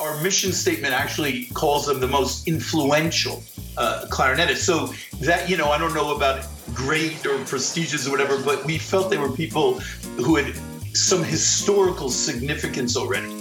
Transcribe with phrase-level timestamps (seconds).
[0.00, 3.42] our mission statement actually calls them the most influential
[3.76, 4.58] uh, clarinetists.
[4.58, 8.78] So that you know, I don't know about great or prestigious or whatever, but we
[8.78, 9.80] felt they were people
[10.20, 10.54] who had
[10.94, 13.34] some historical significance already.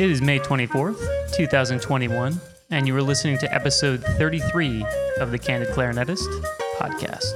[0.00, 4.86] It is May 24th, 2021, and you are listening to episode 33
[5.18, 6.28] of the Candid Clarinetist
[6.78, 7.34] podcast.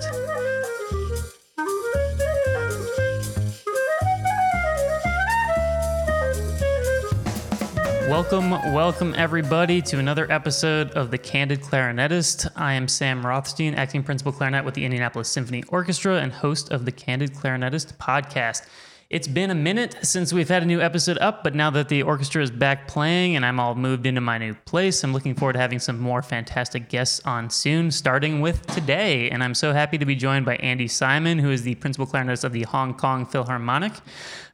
[8.09, 12.49] Welcome, welcome everybody to another episode of the Candid Clarinetist.
[12.55, 16.85] I am Sam Rothstein, acting principal clarinet with the Indianapolis Symphony Orchestra and host of
[16.85, 18.63] the Candid Clarinetist podcast.
[19.11, 22.03] It's been a minute since we've had a new episode up, but now that the
[22.03, 25.55] orchestra is back playing and I'm all moved into my new place, I'm looking forward
[25.55, 29.31] to having some more fantastic guests on soon, starting with today.
[29.31, 32.45] And I'm so happy to be joined by Andy Simon, who is the principal clarinetist
[32.45, 33.95] of the Hong Kong Philharmonic.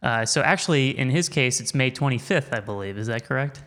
[0.04, 2.96] Uh, so, actually, in his case, it's May 25th, I believe.
[2.96, 3.64] Is that correct?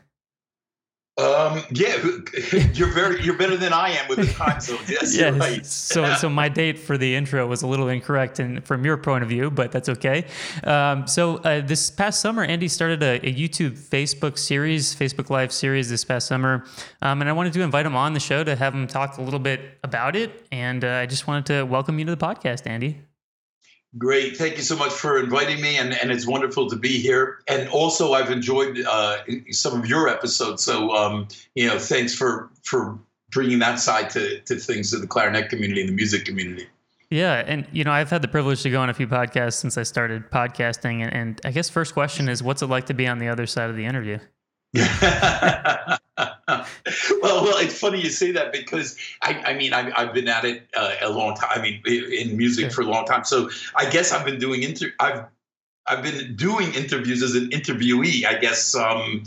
[1.18, 1.98] Um, yeah,
[2.74, 4.78] you're very you're better than I am with the time zone.
[4.88, 5.34] Yes, yes.
[5.34, 5.66] right.
[5.66, 9.24] so so my date for the intro was a little incorrect, and from your point
[9.24, 10.26] of view, but that's okay.
[10.64, 15.52] Um, so uh, this past summer, Andy started a, a, YouTube Facebook series, Facebook Live
[15.52, 16.66] series this past summer,
[17.02, 19.22] um, and I wanted to invite him on the show to have him talk a
[19.24, 20.46] little bit about it.
[20.52, 23.07] And uh, I just wanted to welcome you to the podcast, Andy.
[23.98, 24.36] Great.
[24.36, 27.40] Thank you so much for inviting me, and, and it's wonderful to be here.
[27.48, 29.20] And also, I've enjoyed uh,
[29.52, 30.64] some of your episodes.
[30.64, 33.00] So, um, you know, thanks for for
[33.32, 36.68] bringing that side to, to things to the clarinet community and the music community.
[37.10, 39.78] Yeah, and you know, I've had the privilege to go on a few podcasts since
[39.78, 43.08] I started podcasting, and, and I guess first question is, what's it like to be
[43.08, 44.20] on the other side of the interview?
[47.22, 50.46] well, well, it's funny you say that because I, I mean, I've, I've been at
[50.46, 51.50] it uh, a long time.
[51.52, 53.24] I mean, in music for a long time.
[53.24, 54.88] So I guess I've been doing inter.
[55.00, 55.26] I've
[55.86, 58.26] I've been doing interviews as an interviewee.
[58.26, 59.24] I guess um,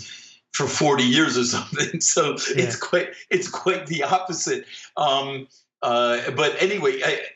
[0.53, 2.01] for forty years or something.
[2.01, 2.65] So yeah.
[2.65, 4.67] it's quite it's quite the opposite.
[4.97, 5.49] Um,
[5.83, 7.27] uh, but anyway, I,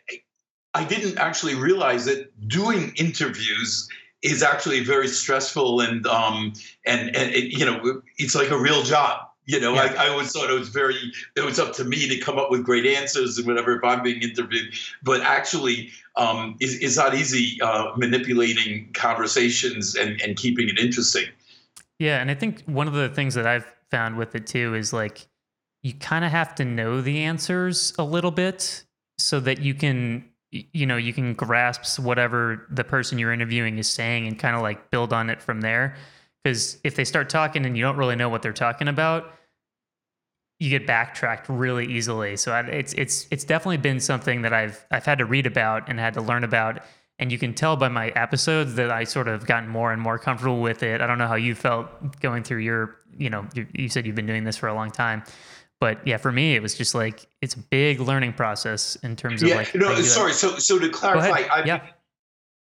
[0.74, 3.88] I didn't actually realize that doing interviews
[4.22, 6.54] is actually very stressful and um
[6.86, 9.94] and and it, you know it's like a real job you know, yeah.
[9.98, 12.50] I, I, always thought it was very, it was up to me to come up
[12.50, 14.74] with great answers and whatever if I'm being interviewed.
[15.02, 21.26] But actually, um, it's, it's not easy uh, manipulating conversations and, and keeping it interesting.
[21.98, 22.20] Yeah.
[22.20, 25.26] And I think one of the things that I've found with it too is like
[25.82, 28.84] you kind of have to know the answers a little bit
[29.18, 33.88] so that you can you know you can grasp whatever the person you're interviewing is
[33.88, 35.96] saying and kind of like build on it from there
[36.44, 39.32] because if they start talking and you don't really know what they're talking about
[40.60, 45.04] you get backtracked really easily so it's it's it's definitely been something that I've I've
[45.04, 46.82] had to read about and had to learn about
[47.18, 50.18] and you can tell by my episodes that I sort of gotten more and more
[50.18, 51.00] comfortable with it.
[51.00, 54.16] I don't know how you felt going through your, you know, you, you said you've
[54.16, 55.22] been doing this for a long time,
[55.80, 59.42] but yeah, for me, it was just like it's a big learning process in terms
[59.42, 59.74] of yeah, like.
[59.74, 60.32] No, sorry.
[60.32, 61.86] So, so to clarify, I've yeah.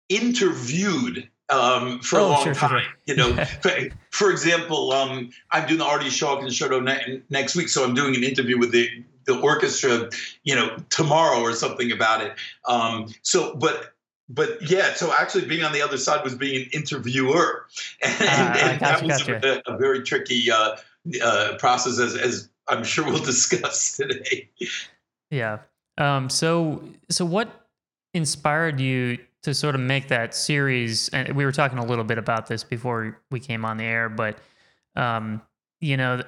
[0.08, 2.70] interviewed um, for oh, a long sure, time.
[2.70, 2.82] Sure.
[3.06, 3.44] You know,
[4.10, 8.16] for, example, um, I'm doing the Artie Shaw concerto ne- next week, so I'm doing
[8.16, 8.88] an interview with the
[9.26, 10.10] the orchestra,
[10.42, 12.34] you know, tomorrow or something about it.
[12.68, 13.94] Um, so, but
[14.28, 17.66] but yeah, so actually being on the other side was being an interviewer,
[18.02, 20.76] and, uh, and that was a, a, very tricky uh,
[21.22, 24.48] uh, process, as, as I'm sure we'll discuss today.
[25.30, 25.58] Yeah.
[25.98, 27.66] Um, so so what
[28.14, 32.18] inspired you to sort of make that series and we were talking a little bit
[32.18, 34.38] about this before we came on the air but
[34.96, 35.40] um,
[35.80, 36.20] you know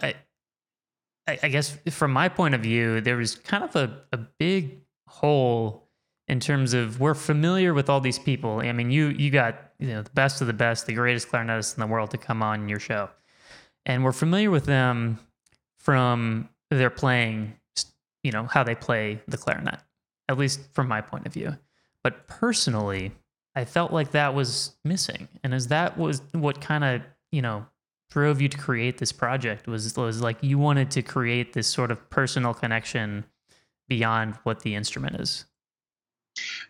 [1.26, 4.80] I, I guess from my point of view there was kind of a, a big
[5.08, 5.88] hole
[6.28, 8.60] in terms of we're familiar with all these people.
[8.60, 11.76] I mean you you got you know the best of the best the greatest clarinetists
[11.76, 13.10] in the world to come on your show.
[13.84, 15.18] And we're familiar with them
[15.78, 17.54] from their playing
[18.22, 19.78] you know how they play the clarinet
[20.28, 21.56] at least from my point of view
[22.06, 23.10] but personally,
[23.56, 25.26] I felt like that was missing.
[25.42, 27.66] And as that was what kind of, you know,
[28.12, 31.90] drove you to create this project was was like you wanted to create this sort
[31.90, 33.24] of personal connection
[33.88, 35.46] beyond what the instrument is.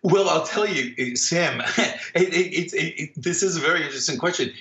[0.02, 1.60] Well, I'll tell you, eh, Sam.
[2.14, 4.54] It, it, it, this is a very interesting question.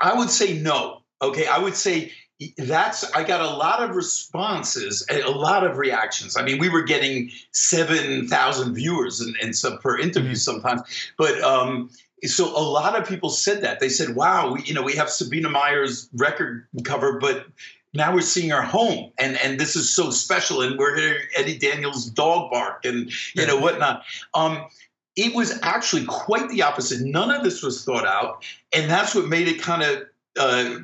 [0.00, 1.00] I would say no.
[1.22, 2.12] Okay, I would say
[2.58, 6.36] that's I got a lot of responses, a lot of reactions.
[6.36, 10.36] I mean, we were getting seven thousand viewers and, and some per interview mm-hmm.
[10.36, 10.82] sometimes,
[11.16, 11.90] but um,
[12.24, 15.10] so a lot of people said that they said, "Wow, we, you know, we have
[15.10, 17.46] Sabine Meyer's record cover, but
[17.94, 21.56] now we're seeing our home and and this is so special and we're hearing eddie
[21.56, 24.02] daniels dog bark and you know whatnot
[24.34, 24.66] um
[25.14, 28.44] it was actually quite the opposite none of this was thought out
[28.74, 30.02] and that's what made it kind of
[30.36, 30.78] uh,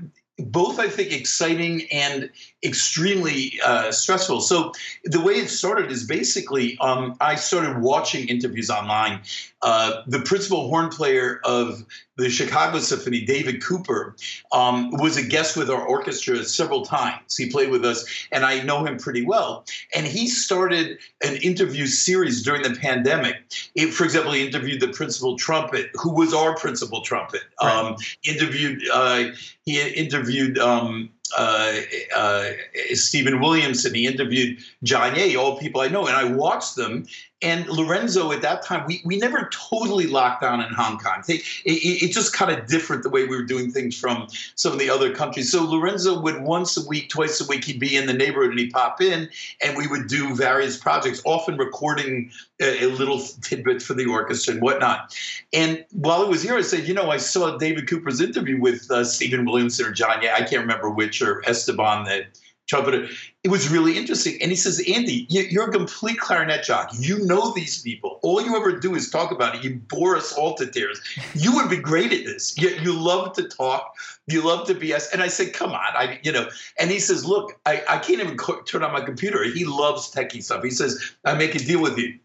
[0.45, 2.31] both I think exciting and
[2.63, 4.41] extremely uh, stressful.
[4.41, 4.73] So
[5.05, 9.21] the way it started is basically um, I started watching interviews online.
[9.63, 11.85] Uh, the principal horn player of
[12.21, 14.15] the Chicago Symphony, David Cooper,
[14.53, 17.37] um, was a guest with our orchestra several times.
[17.37, 19.65] He played with us, and I know him pretty well.
[19.95, 23.37] And he started an interview series during the pandemic.
[23.75, 27.43] It, for example, he interviewed the principal trumpet, who was our principal trumpet.
[27.63, 27.73] Right.
[27.73, 27.97] Um,
[28.27, 28.83] interviewed.
[28.93, 29.31] Uh,
[29.65, 30.59] he interviewed.
[30.59, 31.81] Um, uh,
[32.15, 32.51] uh,
[32.93, 33.95] Stephen Williamson.
[33.95, 37.07] He interviewed John Yeh, all people I know, and I watched them.
[37.43, 41.23] And Lorenzo at that time, we, we never totally locked down in Hong Kong.
[41.27, 44.75] It, it, it's just kind of different the way we were doing things from some
[44.75, 45.51] of the other countries.
[45.51, 48.59] So Lorenzo would once a week, twice a week, he'd be in the neighborhood and
[48.59, 49.31] he'd pop in,
[49.65, 52.31] and we would do various projects, often recording
[52.61, 55.17] a, a little tidbits for the orchestra and whatnot.
[55.55, 58.91] And while I was here, I said, you know, I saw David Cooper's interview with
[58.91, 60.31] uh, Stephen Williamson or John Yeh.
[60.31, 62.39] I can't remember which or Esteban that
[62.71, 63.09] trumpeter.
[63.43, 64.39] It was really interesting.
[64.41, 66.99] And he says, Andy, you're a complete clarinet jockey.
[67.01, 68.21] You know these people.
[68.23, 69.65] All you ever do is talk about it.
[69.65, 71.01] You bore us all to tears.
[71.35, 72.57] You would be great at this.
[72.57, 73.95] You, you love to talk.
[74.29, 75.13] You love to BS.
[75.13, 75.97] And I said, come on.
[75.97, 79.43] I, you know, and he says, look, I, I can't even turn on my computer.
[79.45, 80.63] He loves techie stuff.
[80.63, 82.19] He says, I make a deal with you.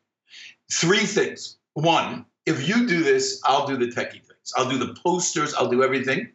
[0.71, 1.57] Three things.
[1.73, 4.53] One, if you do this, I'll do the techie things.
[4.55, 5.55] I'll do the posters.
[5.55, 6.29] I'll do everything.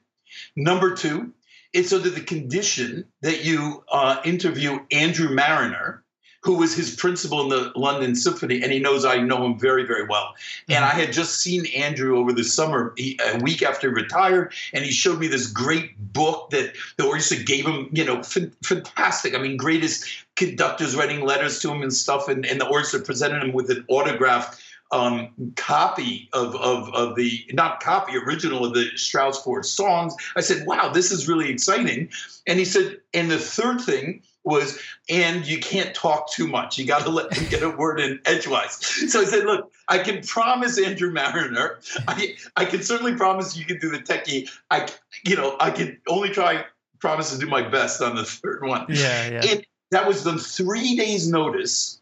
[0.57, 1.33] Number two,
[1.73, 6.03] it's under the condition that you uh, interview Andrew Marriner,
[6.43, 9.85] who was his principal in the London Symphony, and he knows I know him very,
[9.85, 10.25] very well.
[10.25, 10.73] Mm-hmm.
[10.73, 14.53] And I had just seen Andrew over the summer, he, a week after he retired,
[14.73, 18.39] and he showed me this great book that the orchestra gave him, you know, f-
[18.65, 19.35] fantastic.
[19.35, 20.07] I mean, greatest
[20.37, 23.85] conductors writing letters to him and stuff, and, and the orchestra presented him with an
[23.89, 24.59] autograph
[24.93, 30.15] um, copy of, of, of the, not copy, original of the Strauss four songs.
[30.37, 32.11] I said, wow, this is really exciting.
[32.47, 36.79] And he said, and the third thing was, and you can't talk too much.
[36.79, 38.85] You got to let them get a word in edgewise.
[39.11, 41.79] So I said, look, I can promise Andrew Marriner.
[42.09, 44.49] I, I can certainly promise you can do the techie.
[44.71, 44.89] I,
[45.25, 46.65] you know, I can only try,
[46.99, 48.87] promise to do my best on the third one.
[48.89, 49.43] Yeah, yeah.
[49.47, 52.01] And that was the three days notice.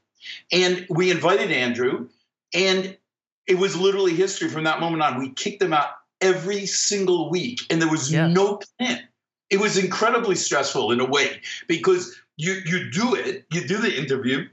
[0.53, 2.09] And we invited Andrew
[2.55, 2.97] and
[3.47, 5.19] it was literally history from that moment on.
[5.19, 5.89] We kicked them out
[6.21, 8.29] every single week, and there was yeah.
[8.29, 9.01] no plan.
[9.51, 13.97] It was incredibly stressful in a way because you you do it, you do the
[13.97, 14.47] interview.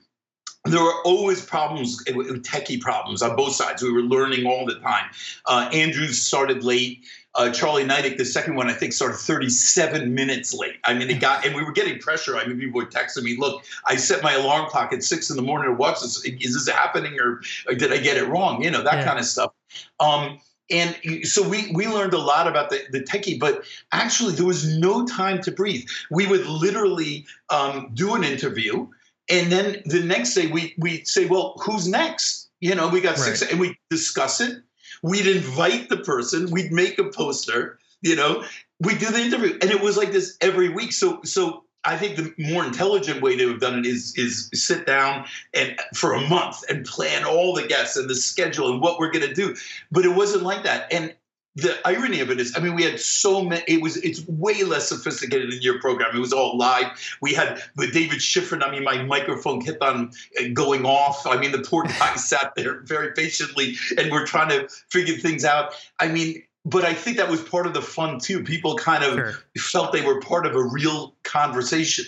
[0.66, 3.84] There were always problems, techie problems on both sides.
[3.84, 5.10] We were learning all the time.
[5.46, 7.04] Uh, Andrew started late
[7.36, 10.78] uh, Charlie Neidich, the second one, I think, started 37 minutes late.
[10.86, 12.38] I mean, it got, and we were getting pressure.
[12.38, 15.36] I mean, people were texting me, look, I set my alarm clock at six in
[15.36, 16.24] the morning to watch this.
[16.24, 18.64] Is this happening or, or did I get it wrong?
[18.64, 19.06] You know, that yeah.
[19.06, 19.52] kind of stuff.
[20.00, 20.40] Um,
[20.72, 24.66] and so we we learned a lot about the, the techie, but actually there was
[24.78, 25.86] no time to breathe.
[26.10, 28.88] We would literally um, do an interview,
[29.30, 32.50] and then the next day we we say, well, who's next?
[32.62, 33.36] You know, we got right.
[33.36, 34.64] six, and we discuss it
[35.02, 38.44] We'd invite the person, we'd make a poster, you know,
[38.80, 39.58] we do the interview.
[39.62, 40.94] And it was like this every week.
[40.94, 44.86] So so I think the more intelligent way to have done it is is sit
[44.86, 49.00] down and for a month and plan all the guests and the schedule and what
[49.00, 49.56] we're going to do.
[49.92, 50.92] But it wasn't like that.
[50.92, 51.14] And
[51.56, 53.64] the irony of it is, I mean, we had so many.
[53.68, 56.16] It was it's way less sophisticated than your program.
[56.16, 56.88] It was all live.
[57.22, 58.62] We had with David Schifrin.
[58.62, 61.26] I mean, my microphone kept on uh, going off.
[61.26, 65.46] I mean, the poor guy sat there very patiently, and we're trying to figure things
[65.46, 65.74] out.
[66.00, 68.44] I mean, but I think that was part of the fun too.
[68.44, 69.34] People kind of sure.
[69.58, 72.06] felt they were part of a real conversation.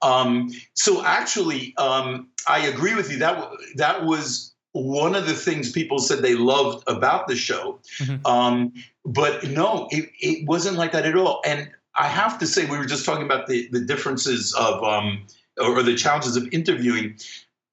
[0.00, 3.18] Um, so actually, um, I agree with you.
[3.18, 7.80] That that was one of the things people said they loved about the show.
[7.98, 8.26] Mm-hmm.
[8.26, 8.72] Um,
[9.04, 11.40] but no, it, it wasn't like that at all.
[11.44, 15.26] And I have to say, we were just talking about the, the differences of, um,
[15.58, 17.18] or, or the challenges of interviewing.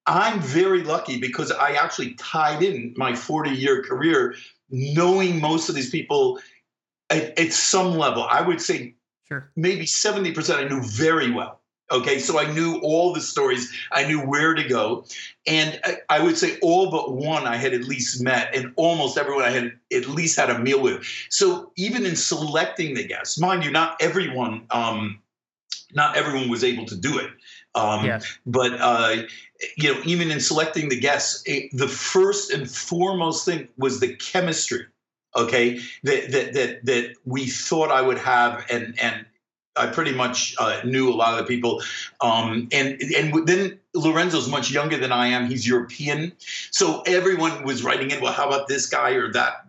[0.06, 4.36] I'm very lucky because I actually tied in my 40 year career
[4.70, 6.40] knowing most of these people
[7.10, 8.24] at, at some level.
[8.24, 8.96] I would say
[9.28, 9.52] sure.
[9.56, 11.60] maybe 70% I knew very well.
[11.92, 13.72] Okay, so I knew all the stories.
[13.92, 15.06] I knew where to go.
[15.46, 19.18] And I, I, would say all but one I had at least met, and almost
[19.18, 21.06] everyone I had at least had a meal with.
[21.30, 25.20] So even in selecting the guests, mind you, not everyone, um,
[25.94, 27.30] not everyone was able to do it.
[27.76, 28.22] Um, yeah.
[28.46, 29.24] But uh,
[29.78, 34.16] you know, even in selecting the guests, it, the first and foremost thing was the
[34.16, 34.86] chemistry.
[35.36, 39.26] Okay, that that that that we thought I would have, and and
[39.76, 41.82] I pretty much uh, knew a lot of the people,
[42.22, 45.48] um, and and then Lorenzo's much younger than I am.
[45.48, 46.34] He's European,
[46.72, 48.22] so everyone was writing in.
[48.22, 49.66] Well, how about this guy or that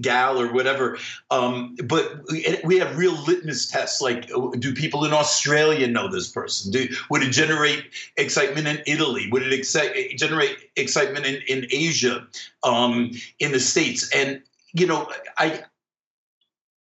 [0.00, 0.98] gal or whatever.
[1.30, 2.20] Um, but
[2.64, 6.72] we have real litmus tests like do people in Australia know this person?
[6.72, 7.84] Do, would it generate
[8.16, 9.28] excitement in Italy?
[9.30, 12.26] Would it generate excitement in, in Asia,
[12.62, 14.10] um, in the States?
[14.14, 14.42] And,
[14.72, 15.64] you know, I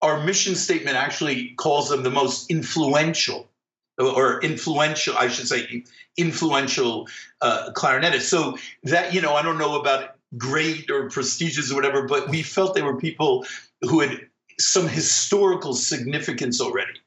[0.01, 3.49] our mission statement actually calls them the most influential
[3.97, 5.83] or influential, I should say,
[6.15, 7.07] influential
[7.41, 8.21] uh, clarinetists.
[8.21, 12.41] So that, you know, I don't know about great or prestigious or whatever, but we
[12.41, 13.45] felt they were people
[13.81, 14.21] who had
[14.59, 16.99] some historical significance already.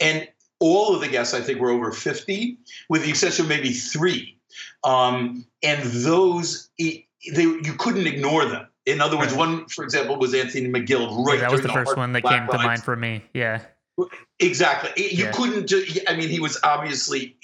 [0.00, 0.28] And
[0.60, 4.38] all of the guests, I think, were over 50, with the exception of maybe three.
[4.84, 8.66] Um, and those, they, you couldn't ignore them.
[8.88, 11.24] In other words, one, for example, was Anthony McGill.
[11.24, 13.22] Right, yeah, that was the first one that came to mind for me.
[13.34, 13.62] Yeah,
[14.40, 14.90] exactly.
[15.10, 15.32] You yeah.
[15.32, 15.66] couldn't.
[15.66, 17.36] Just, I mean, he was obviously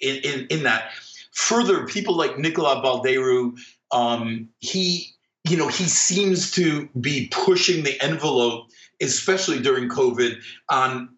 [0.00, 0.90] in, in, in that.
[1.32, 3.56] Further, people like Nicola Baldeyrou
[3.90, 5.14] um, he,
[5.44, 8.66] you know, he seems to be pushing the envelope,
[9.00, 10.36] especially during COVID,
[10.68, 11.08] on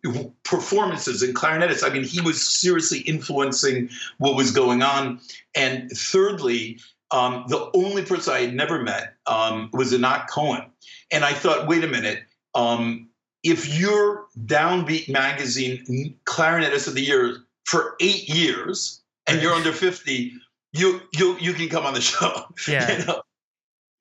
[0.45, 1.89] performances and clarinetists.
[1.89, 5.21] I mean, he was seriously influencing what was going on.
[5.55, 6.79] And thirdly,
[7.11, 10.65] um, the only person I had never met um, was Anat Cohen.
[11.11, 12.23] And I thought, wait a minute,
[12.55, 13.09] um,
[13.43, 20.33] if you're Downbeat Magazine Clarinetist of the Year for eight years and you're under 50,
[20.73, 22.45] you you you can come on the show.
[22.69, 22.99] Yeah.
[22.99, 23.23] You know?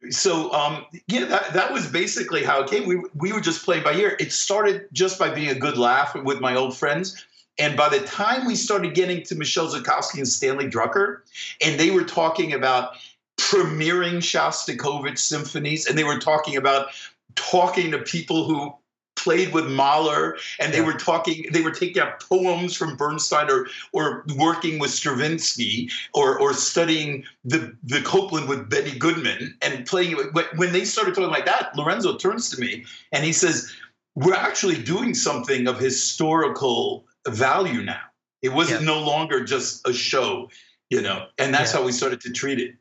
[0.09, 2.87] So um, yeah, that that was basically how it came.
[2.87, 4.15] We we were just playing by ear.
[4.19, 7.25] It started just by being a good laugh with my old friends.
[7.59, 11.19] And by the time we started getting to Michele Zukovsky and Stanley Drucker,
[11.61, 12.93] and they were talking about
[13.37, 16.87] premiering Shostakovich symphonies, and they were talking about
[17.35, 18.73] talking to people who
[19.15, 20.85] played with Mahler and they yeah.
[20.85, 26.39] were talking, they were taking out poems from Bernstein or or working with Stravinsky or
[26.39, 30.15] or studying the the Copland with Benny Goodman and playing
[30.55, 33.69] when they started talking like that, Lorenzo turns to me and he says,
[34.15, 38.01] We're actually doing something of historical value now.
[38.41, 38.87] It wasn't yeah.
[38.87, 40.49] no longer just a show,
[40.89, 41.79] you know, and that's yeah.
[41.79, 42.75] how we started to treat it.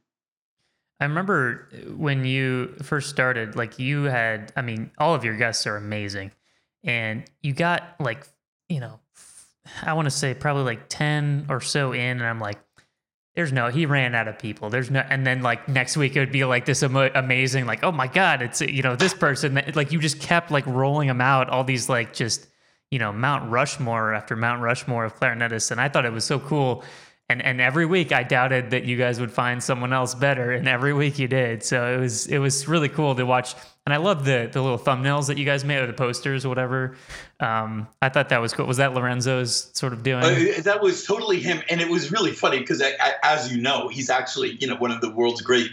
[1.00, 5.37] I remember uh, when you first started, like you had, I mean, all of your
[5.37, 6.33] guests are amazing.
[6.85, 8.26] And you got like,
[8.69, 9.00] you know,
[9.83, 12.19] I want to say probably like 10 or so in.
[12.19, 12.59] And I'm like,
[13.35, 14.71] there's no, he ran out of people.
[14.71, 17.85] There's no, and then like next week it would be like this am- amazing, like,
[17.85, 21.07] oh my God, it's, you know, this person that like you just kept like rolling
[21.07, 22.48] them out, all these like just,
[22.90, 25.71] you know, Mount Rushmore after Mount Rushmore of clarinetists.
[25.71, 26.85] And I thought it was so cool
[27.30, 30.66] and and every week I doubted that you guys would find someone else better, and
[30.66, 31.62] every week you did.
[31.62, 33.54] So it was it was really cool to watch,
[33.85, 36.49] and I love the the little thumbnails that you guys made or the posters or
[36.49, 36.97] whatever.
[37.40, 38.64] Um, I thought that was cool.
[38.66, 40.25] Was that Lorenzo's sort of doing?
[40.25, 42.83] Uh, that was totally him, and it was really funny because
[43.23, 45.71] as you know, he's actually you know one of the world's great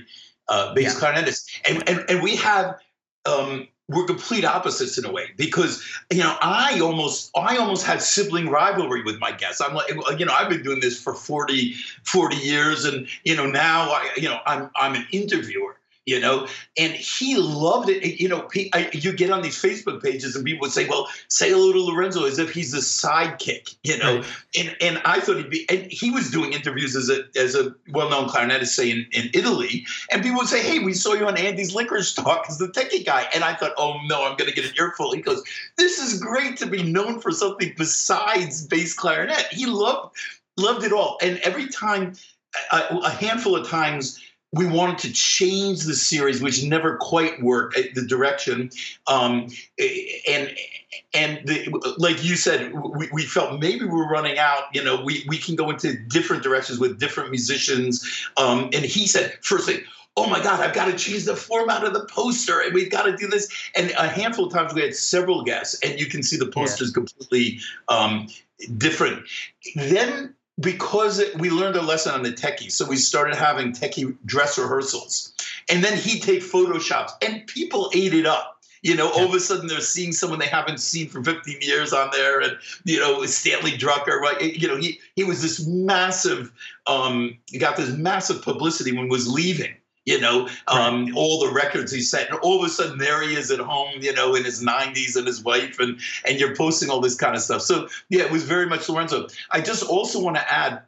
[0.50, 1.14] uh, bass yeah.
[1.14, 2.80] clarinetists, and, and and we have.
[3.28, 8.02] Um, we're complete opposites in a way because you know I almost I almost had
[8.02, 9.62] sibling rivalry with my guests.
[9.62, 9.90] I'm like
[10.20, 11.74] you know I've been doing this for 40
[12.04, 16.48] 40 years and you know now I you know I'm I'm an interviewer you know?
[16.78, 18.20] And he loved it.
[18.20, 21.08] You know he, I, you get on these facebook pages and people would say well
[21.28, 24.18] say hello to lorenzo as if he's a sidekick you know?
[24.18, 24.26] Right.
[24.58, 27.76] and and i thought he'd be and he was doing interviews as a as a
[27.92, 29.86] well-known clarinetist say in, in italy.
[30.12, 32.46] And people would say hey we saw you on andy's licorice talk.
[32.50, 33.28] As the techie guy.
[33.34, 35.14] And i thought oh no i'm going to get an earful.
[35.14, 35.44] He goes
[35.78, 39.48] this is great to be known for something besides bass clarinet.
[39.52, 40.16] He loved
[40.58, 41.18] loved it all.
[41.22, 42.14] And every time
[42.72, 44.20] a, a handful of times
[44.56, 47.78] we wanted to change the series, which never quite worked.
[47.94, 48.70] The direction,
[49.08, 49.50] um,
[50.30, 50.56] and
[51.14, 54.64] and the, like you said, we, we, felt maybe we are running out.
[54.74, 58.28] You know, we we can go into different directions with different musicians.
[58.38, 59.82] Um, and he said, first thing,
[60.18, 63.04] oh my God, I've got to change the format of the poster and we've got
[63.04, 63.50] to do this.
[63.76, 66.90] And a handful of times we had several guests, and you can see the posters
[66.90, 66.94] yeah.
[66.94, 67.60] completely
[67.90, 68.28] um,
[68.78, 69.26] different.
[69.76, 74.58] Then because we learned a lesson on the techie, so we started having techie dress
[74.58, 75.34] rehearsals,
[75.70, 78.52] and then he'd take photoshops, and people ate it up.
[78.82, 79.22] You know, yeah.
[79.22, 82.40] all of a sudden they're seeing someone they haven't seen for 15 years on there,
[82.40, 84.20] and you know Stanley Drucker.
[84.20, 84.56] Right?
[84.56, 86.52] You know, he he was this massive.
[86.88, 91.14] Um, he got this massive publicity when he was leaving you know, um, right.
[91.16, 92.30] all the records he set.
[92.30, 95.16] And all of a sudden, there he is at home, you know, in his 90s
[95.16, 97.62] and his wife, and and you're posting all this kind of stuff.
[97.62, 99.28] So yeah, it was very much Lorenzo.
[99.52, 100.84] I just also want to add,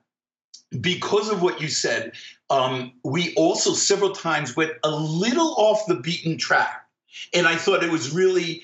[0.79, 2.13] because of what you said,
[2.49, 6.85] um, we also several times went a little off the beaten track,
[7.33, 8.61] and I thought it was really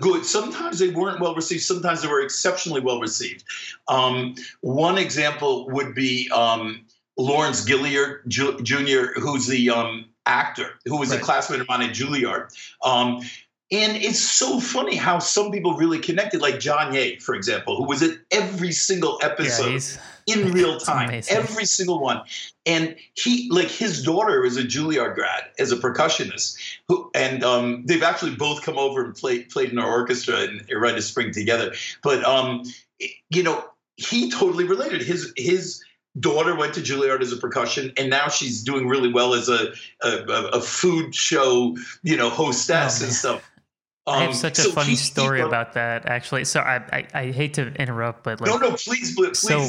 [0.00, 0.26] good.
[0.26, 1.62] Sometimes they weren't well received.
[1.62, 3.44] Sometimes they were exceptionally well received.
[3.86, 6.84] Um, one example would be um,
[7.18, 11.20] Lawrence Gilliard Ju- Jr., who's the um, actor who was right.
[11.20, 12.50] a classmate of mine at Juilliard.
[12.82, 13.22] Um,
[13.72, 17.84] and it's so funny how some people really connected, like John Yeh, for example, who
[17.84, 19.82] was at every single episode
[20.26, 22.20] yeah, in real time, every single one.
[22.64, 26.56] And he, like his daughter, is a Juilliard grad as a percussionist,
[26.86, 30.64] who, and um, they've actually both come over and played played in our orchestra and
[30.70, 31.74] Rite of Spring together.
[32.04, 32.62] But um,
[33.30, 33.64] you know,
[33.96, 35.02] he totally related.
[35.02, 35.82] His his
[36.20, 39.72] daughter went to Juilliard as a percussion, and now she's doing really well as a
[40.02, 43.50] a, a food show, you know, hostess oh, and stuff.
[44.06, 46.44] Um, I have um, such a so funny story about that, actually.
[46.44, 49.38] So I, I, I hate to interrupt, but like no, no, please, please.
[49.38, 49.68] So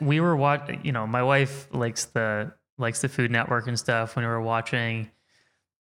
[0.00, 0.80] we were watching.
[0.84, 4.16] You know, my wife likes the likes the Food Network and stuff.
[4.16, 5.10] When we were watching,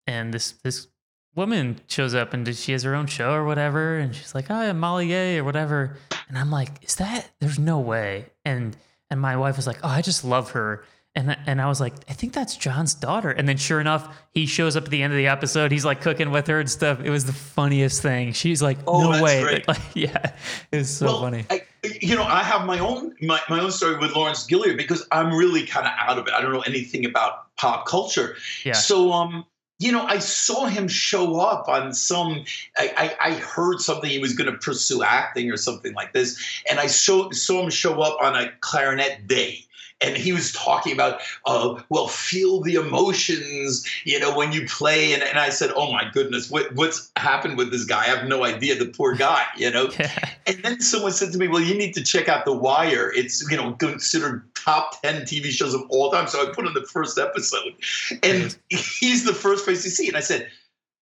[0.06, 0.88] and this this
[1.36, 4.68] woman shows up and she has her own show or whatever, and she's like, "Hi,
[4.68, 7.32] I'm Molly Yeh or whatever," and I'm like, "Is that?
[7.40, 8.76] There's no way." And
[9.10, 10.84] and my wife was like, "Oh, I just love her."
[11.18, 13.32] And, and I was like, I think that's John's daughter.
[13.32, 15.72] And then sure enough, he shows up at the end of the episode.
[15.72, 17.00] He's like cooking with her and stuff.
[17.04, 18.34] It was the funniest thing.
[18.34, 19.64] She's like, oh, no way.
[19.68, 20.34] Like, yeah,
[20.72, 21.46] it's so well, funny.
[21.50, 21.64] I,
[22.02, 25.34] you know, I have my own my, my own story with Lawrence Gilliard because I'm
[25.34, 26.34] really kind of out of it.
[26.34, 28.36] I don't know anything about pop culture.
[28.64, 28.74] Yeah.
[28.74, 29.44] So um,
[29.80, 32.46] you know, I saw him show up on some.
[32.78, 36.64] I, I, I heard something he was going to pursue acting or something like this,
[36.70, 39.68] and I saw saw him show up on a clarinet day
[40.00, 45.14] and he was talking about, uh, well, feel the emotions, you know, when you play.
[45.14, 48.04] And, and I said, oh my goodness, what, what's happened with this guy?
[48.04, 48.76] I have no idea.
[48.76, 49.90] The poor guy, you know.
[50.48, 53.12] and then someone said to me, well, you need to check out The Wire.
[53.16, 56.28] It's you know considered top ten TV shows of all time.
[56.28, 57.74] So I put on the first episode,
[58.22, 60.08] and he's the first face you see.
[60.08, 60.50] And I said,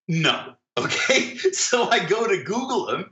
[0.08, 0.54] no.
[0.78, 3.10] Okay, so I go to Google him,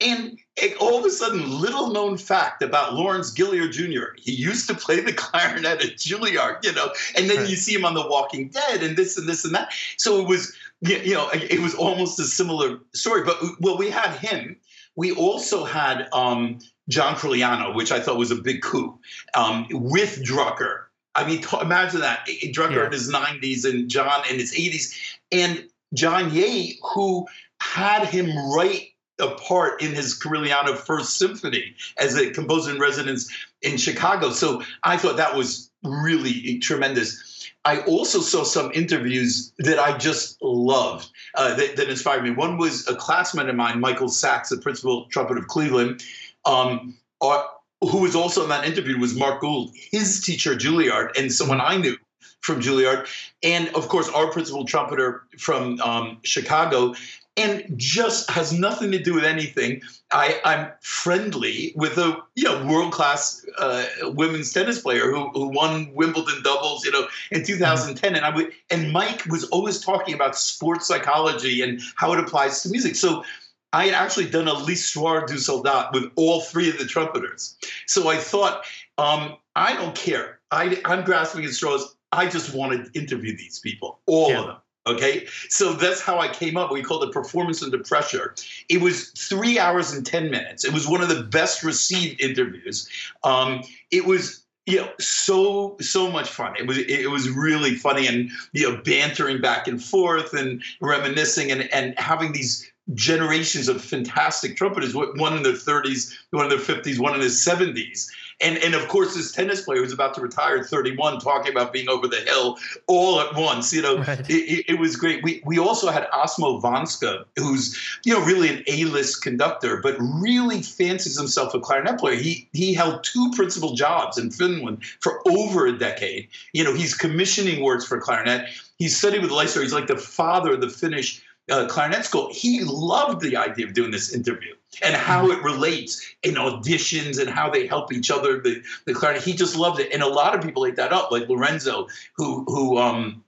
[0.00, 0.38] and
[0.80, 4.14] all of a sudden, little known fact about Lawrence Gilliard Jr.
[4.16, 7.50] He used to play the clarinet at Juilliard, you know, and then right.
[7.50, 9.72] you see him on The Walking Dead and this and this and that.
[9.98, 13.24] So it was, you know, it was almost a similar story.
[13.24, 14.56] But well, we had him.
[14.96, 16.60] We also had um,
[16.92, 18.98] John Corigliano, which I thought was a big coup,
[19.34, 20.82] um, with Drucker.
[21.14, 22.86] I mean, t- imagine that Drucker yeah.
[22.86, 24.94] in his 90s and John in his 80s,
[25.32, 27.26] and John Yeh, who
[27.60, 33.32] had him write a part in his Corigliano First Symphony as a composer in residence
[33.62, 34.30] in Chicago.
[34.30, 37.50] So I thought that was really tremendous.
[37.64, 42.30] I also saw some interviews that I just loved uh, that, that, inspired me.
[42.30, 46.02] One was a classmate of mine, Michael Sachs, the principal trumpet of Cleveland,
[46.44, 47.42] um, uh,
[47.80, 51.76] who was also in that interview was Mark Gould, his teacher Juilliard, and someone I
[51.76, 51.96] knew
[52.40, 53.08] from Juilliard,
[53.42, 56.94] and of course our principal trumpeter from um, Chicago
[57.36, 59.80] and just has nothing to do with anything.
[60.12, 65.48] I, am friendly with a you know world class uh, women's tennis player who, who
[65.48, 68.14] won Wimbledon doubles, you know, in 2010.
[68.14, 72.62] And I would and Mike was always talking about sports psychology and how it applies
[72.62, 72.96] to music.
[72.96, 73.24] So
[73.72, 77.56] I had actually done a l'histoire du soldat with all three of the trumpeters.
[77.86, 78.64] So I thought,
[78.98, 80.40] um, I don't care.
[80.50, 81.96] I, I'm grasping at straws.
[82.12, 84.40] I just want to interview these people, all yeah.
[84.40, 84.56] of them.
[84.84, 86.72] Okay, so that's how I came up.
[86.72, 88.34] We called it performance under pressure.
[88.68, 90.64] It was three hours and ten minutes.
[90.64, 92.88] It was one of the best received interviews.
[93.22, 96.54] Um, it was you know so so much fun.
[96.58, 101.52] It was it was really funny and you know bantering back and forth and reminiscing
[101.52, 104.94] and and having these generations of fantastic trumpeters.
[104.94, 108.08] One in their 30s, one in their 50s, one in his 70s
[108.42, 111.72] and and of course this tennis player who's about to retire at 31 talking about
[111.72, 114.28] being over the hill all at once you know right.
[114.28, 115.22] it, it, was great.
[115.22, 120.62] We we also had Osmo Vanska who's you know really an A-list conductor but really
[120.62, 122.16] fancies himself a clarinet player.
[122.16, 126.28] He he held two principal jobs in Finland for over a decade.
[126.52, 128.48] You know he's commissioning works for clarinet.
[128.78, 129.62] He studied with Leicester.
[129.62, 133.74] He's like the father of the Finnish uh, clarinet school he loved the idea of
[133.74, 138.40] doing this interview and how it relates in auditions and how they help each other.
[138.40, 141.10] The the clarinet, he just loved it, and a lot of people ate that up,
[141.10, 143.22] like Lorenzo, who who um,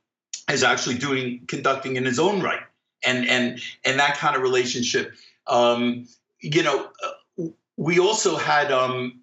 [0.51, 2.63] is actually doing conducting in his own right,
[3.05, 5.13] and and and that kind of relationship.
[5.47, 6.07] Um,
[6.41, 7.45] you know, uh,
[7.77, 9.21] we also had um,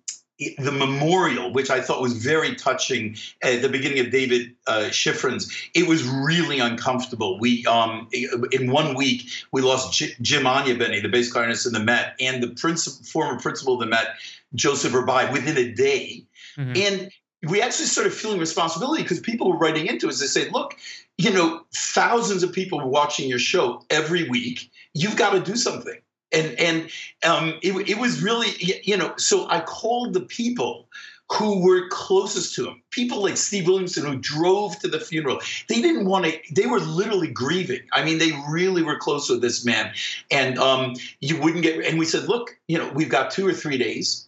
[0.57, 5.51] the memorial, which I thought was very touching at the beginning of David uh, Schifrin's,
[5.75, 7.39] it was really uncomfortable.
[7.39, 8.09] We, um,
[8.51, 12.41] in one week, we lost J- Jim Ognibene, the bass clarinetist in the Met, and
[12.41, 14.07] the principal, former principal of the Met,
[14.55, 16.23] Joseph Rabbai, within a day.
[16.57, 16.73] Mm-hmm.
[16.75, 17.11] And
[17.51, 20.19] we actually started feeling responsibility because people were writing into us.
[20.19, 20.75] They say, look,
[21.17, 24.71] you know, thousands of people were watching your show every week.
[24.93, 25.99] You've got to do something
[26.31, 26.89] and and
[27.23, 28.49] um, it, it was really
[28.83, 30.87] you know so i called the people
[31.31, 35.39] who were closest to him people like steve williamson who drove to the funeral.
[35.67, 37.81] They didn't want to they were literally grieving.
[37.93, 39.93] I mean they really were close with this man.
[40.29, 43.53] And um, you wouldn't get and we said look you know we've got two or
[43.53, 44.27] three days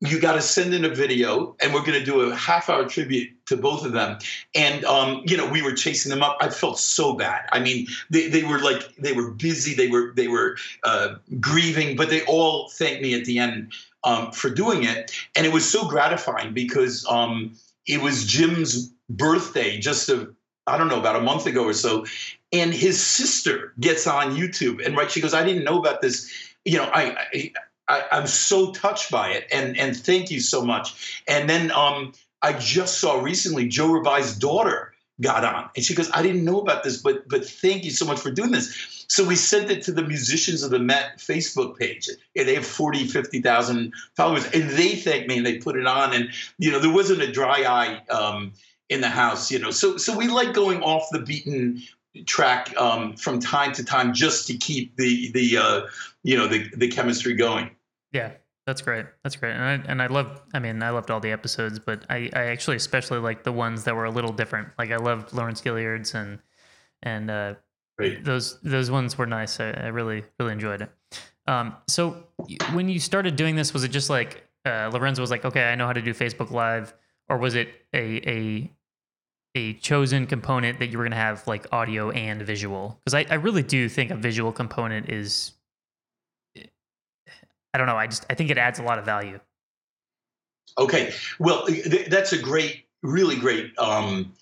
[0.00, 2.86] you got to send in a video and we're going to do a half hour
[2.86, 4.18] tribute to both of them
[4.54, 7.86] and um, you know we were chasing them up i felt so bad i mean
[8.10, 12.22] they, they were like they were busy they were they were uh, grieving but they
[12.24, 13.72] all thanked me at the end
[14.04, 17.54] um, for doing it and it was so gratifying because um,
[17.86, 20.30] it was jim's birthday just a
[20.68, 22.06] I don't know, about a month ago or so.
[22.52, 26.28] And his sister gets on YouTube and right, she goes, I didn't know about this.
[26.64, 27.52] You know, I, I
[27.88, 31.22] I, am so touched by it, and and thank you so much.
[31.28, 36.10] And then um, I just saw recently Joe Rabbai's daughter got on, and she goes,
[36.12, 39.24] "I didn't know about this, but but thank you so much for doing this." So
[39.24, 42.08] we sent it to the musicians of the Met Facebook page.
[42.34, 46.12] Yeah, they have 40, 50,000 followers, and they thanked me, and they put it on,
[46.12, 48.02] and you know there wasn't a dry eye.
[48.10, 48.52] Um,
[48.88, 51.82] in the house, you know, so so we like going off the beaten
[52.24, 55.80] track um, from time to time just to keep the the uh,
[56.22, 57.70] you know the the chemistry going.
[58.12, 58.32] Yeah,
[58.66, 59.06] that's great.
[59.22, 59.52] That's great.
[59.52, 62.44] And I and I love I mean, I loved all the episodes, but I, I
[62.46, 64.68] actually especially like the ones that were a little different.
[64.78, 66.40] Like I loved Lawrence Gilliard's and
[67.02, 67.54] and uh
[67.98, 68.22] right.
[68.24, 69.60] those those ones were nice.
[69.60, 70.90] I, I really really enjoyed it.
[71.46, 72.24] Um so
[72.72, 75.74] when you started doing this was it just like uh, Lorenzo was like, "Okay, I
[75.76, 76.92] know how to do Facebook Live,"
[77.28, 78.72] or was it a a
[79.54, 83.00] a chosen component that you were going to have like audio and visual?
[83.04, 85.52] Because I, I really do think a visual component is
[87.76, 87.98] I don't know.
[87.98, 89.38] I just I think it adds a lot of value.
[90.78, 94.32] Okay, well, th- that's a great, really great um,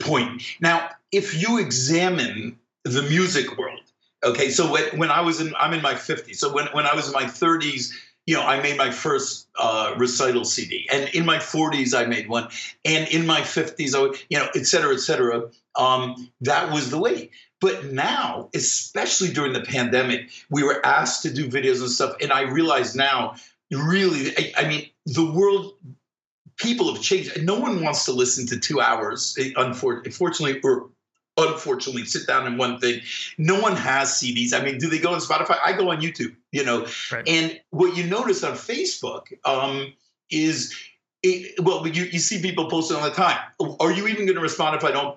[0.00, 0.42] point.
[0.60, 3.82] Now, if you examine the music world,
[4.24, 6.34] okay, so when, when I was in, I'm in my 50s.
[6.34, 7.92] So when when I was in my 30s,
[8.26, 12.28] you know, I made my first uh, recital CD, and in my 40s, I made
[12.28, 12.48] one,
[12.84, 15.48] and in my 50s, I, would, you know, et cetera, et cetera.
[15.76, 17.30] Um, that was the way.
[17.62, 22.16] But now, especially during the pandemic, we were asked to do videos and stuff.
[22.20, 23.36] And I realize now,
[23.70, 25.74] really, I, I mean, the world,
[26.56, 27.40] people have changed.
[27.40, 30.90] No one wants to listen to two hours, eh, unfortunately, or
[31.38, 33.00] unfortunately sit down in one thing
[33.38, 36.36] no one has cds i mean do they go on spotify i go on youtube
[36.50, 37.26] you know right.
[37.26, 39.94] and what you notice on facebook um,
[40.30, 40.78] is
[41.22, 43.38] it, well you, you see people posting all the time
[43.80, 45.16] are you even going to respond if i don't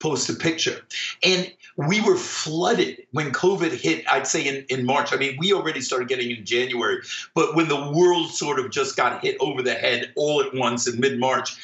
[0.00, 0.80] post a picture.
[1.22, 5.12] And we were flooded when COVID hit, I'd say in, in March.
[5.12, 7.02] I mean, we already started getting in January,
[7.34, 10.86] but when the world sort of just got hit over the head all at once
[10.88, 11.56] in mid March,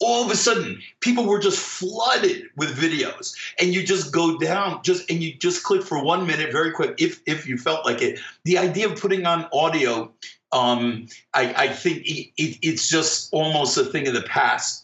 [0.00, 3.36] all of a sudden people were just flooded with videos.
[3.60, 6.96] And you just go down just and you just click for one minute very quick
[6.98, 8.18] if if you felt like it.
[8.44, 10.12] The idea of putting on audio
[10.52, 14.81] um, I, I think it, it, it's just almost a thing of the past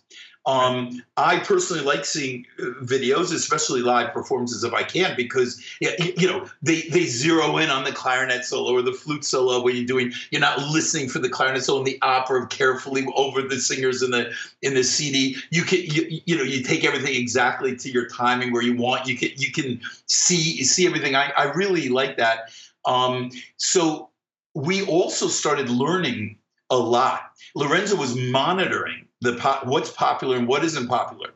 [0.49, 6.27] um, I personally like seeing uh, videos, especially live performances if I can, because you
[6.27, 9.85] know they they zero in on the clarinet solo or the flute solo when you're
[9.85, 10.11] doing.
[10.31, 14.11] You're not listening for the clarinet solo in the opera carefully over the singers in
[14.11, 14.33] the
[14.63, 15.37] in the CD.
[15.51, 19.07] You can you, you know you take everything exactly to your timing where you want.
[19.07, 21.15] You can you can see see everything.
[21.15, 22.53] I I really like that.
[22.87, 24.09] Um, so
[24.55, 26.39] we also started learning
[26.71, 27.33] a lot.
[27.55, 31.31] Lorenzo was monitoring the po- what's popular and what isn't popular.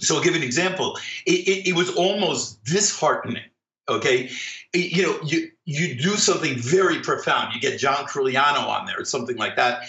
[0.00, 0.98] So I'll give an example.
[1.24, 3.44] It, it, it was almost disheartening.
[3.88, 4.30] Okay,
[4.74, 7.54] you know, you you do something very profound.
[7.54, 9.84] You get John Corigliano on there or something like that.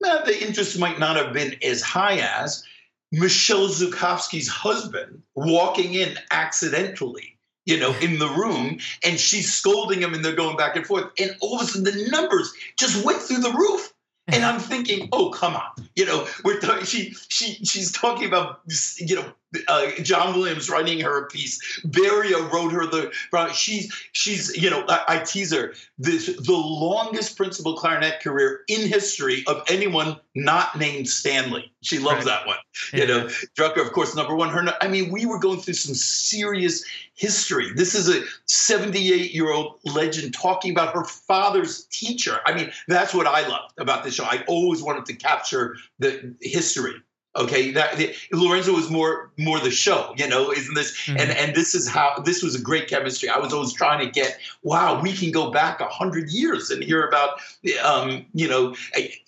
[0.00, 2.64] Now, the interest might not have been as high as
[3.12, 10.12] Michele Zukovsky's husband walking in accidentally, you know, in the room, and she's scolding him,
[10.12, 13.22] and they're going back and forth, and all of a sudden the numbers just went
[13.22, 13.92] through the roof.
[14.28, 18.60] And I'm thinking, oh come on, you know, we're th- she she she's talking about
[18.98, 19.32] you know
[19.68, 21.80] uh, John Williams writing her a piece.
[21.86, 23.12] Beria wrote her the.
[23.54, 28.88] She's she's you know I, I tease her this the longest principal clarinet career in
[28.88, 31.72] history of anyone not named Stanley.
[31.82, 32.26] She loves right.
[32.26, 32.56] that one.
[32.92, 33.00] Yeah.
[33.00, 34.50] You know, Drucker of course number one.
[34.50, 37.72] Her I mean we were going through some serious history.
[37.74, 42.38] This is a 78 year old legend talking about her father's teacher.
[42.44, 44.24] I mean that's what I loved about this show.
[44.24, 46.94] I always wanted to capture the history
[47.36, 50.96] Okay, that the, Lorenzo was more more the show, you know, isn't this?
[51.02, 51.18] Mm-hmm.
[51.18, 53.28] And and this is how this was a great chemistry.
[53.28, 56.82] I was always trying to get, wow, we can go back a hundred years and
[56.82, 57.40] hear about,
[57.84, 58.74] um, you know,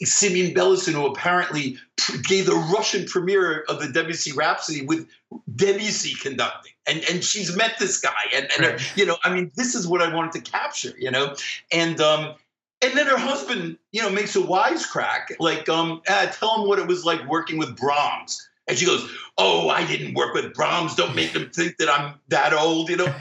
[0.02, 1.76] Simeon Bellison, who apparently
[2.22, 5.06] gave the Russian premiere of the Debussy Rhapsody with
[5.54, 8.96] Debussy conducting, and and she's met this guy, and and right.
[8.96, 11.34] you know, I mean, this is what I wanted to capture, you know,
[11.70, 12.34] and um,
[12.80, 16.78] and then her husband, you know, makes a wisecrack, like, um, ah, tell him what
[16.78, 18.48] it was like working with Brahms.
[18.68, 20.94] And she goes, Oh, I didn't work with Brahms.
[20.94, 23.06] Don't make them think that I'm that old, you know?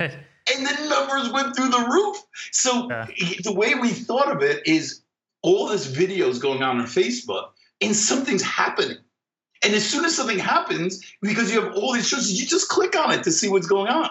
[0.56, 2.17] and the numbers went through the roof.
[2.52, 3.08] So yeah.
[3.43, 5.02] the way we thought of it is
[5.41, 7.50] all this videos going on on Facebook,
[7.82, 8.98] and something's happening.
[9.63, 12.96] And as soon as something happens, because you have all these choices, you just click
[12.96, 14.10] on it to see what's going on.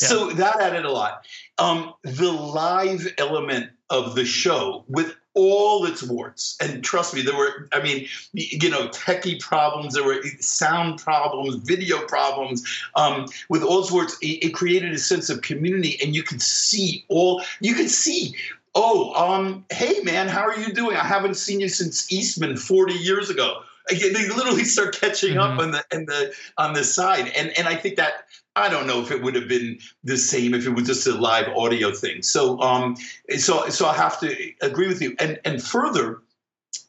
[0.00, 0.08] Yeah.
[0.08, 1.26] So that added a lot.
[1.58, 6.56] Um, the live element of the show with all its warts.
[6.60, 11.56] And trust me, there were, I mean, you know, techie problems, there were sound problems,
[11.64, 12.66] video problems.
[12.96, 16.42] Um, with all its warts, it, it, created a sense of community, and you could
[16.42, 18.34] see all, you could see.
[18.74, 20.96] Oh, um, hey man, how are you doing?
[20.96, 23.62] I haven't seen you since Eastman 40 years ago.
[23.88, 25.52] They literally start catching mm-hmm.
[25.52, 28.27] up on the on the on the side, and and I think that
[28.58, 31.14] I don't know if it would have been the same if it was just a
[31.14, 32.22] live audio thing.
[32.22, 32.96] So, um,
[33.36, 35.14] so, so I have to agree with you.
[35.20, 36.22] And and further,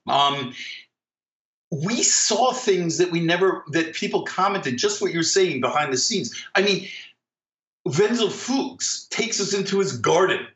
[0.07, 0.53] um,
[1.71, 4.77] we saw things that we never that people commented.
[4.77, 6.33] Just what you're saying behind the scenes.
[6.55, 6.87] I mean,
[7.85, 10.47] Wenzel Fuchs takes us into his garden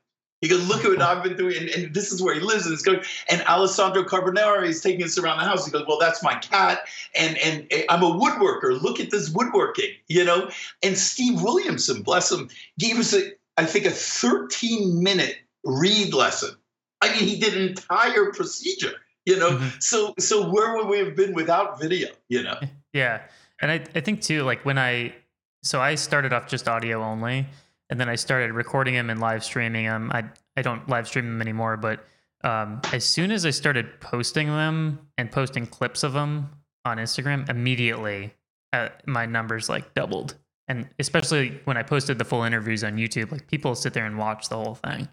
[0.44, 2.66] he goes, look at what I've been doing, and, and this is where he lives,
[2.66, 3.00] and it's going.
[3.30, 5.66] And Alessandro Carbonara is taking us around the house.
[5.66, 6.82] He goes, well, that's my cat,
[7.16, 8.82] and and I'm a woodworker.
[8.82, 10.50] Look at this woodworking, you know.
[10.84, 16.58] And Steve Williamson, bless him, gave us a, I think, a 13 minute reed lesson.
[17.02, 19.52] I mean, he did an entire procedure, you know.
[19.52, 19.80] Mm-hmm.
[19.80, 22.60] So so where would we have been without video, you know?
[22.92, 23.22] Yeah,
[23.60, 25.16] and I I think too, like when I
[25.64, 27.48] so I started off just audio only
[27.90, 30.12] and then I started recording them and live streaming them.
[30.14, 32.06] I I don't live stream them anymore, but
[32.44, 36.50] um, as soon as I started posting them and posting clips of them
[36.86, 38.34] on Instagram, immediately
[38.74, 40.36] uh, my numbers like doubled.
[40.68, 44.18] And especially when I posted the full interviews on YouTube, like people sit there and
[44.18, 45.08] watch the whole thing.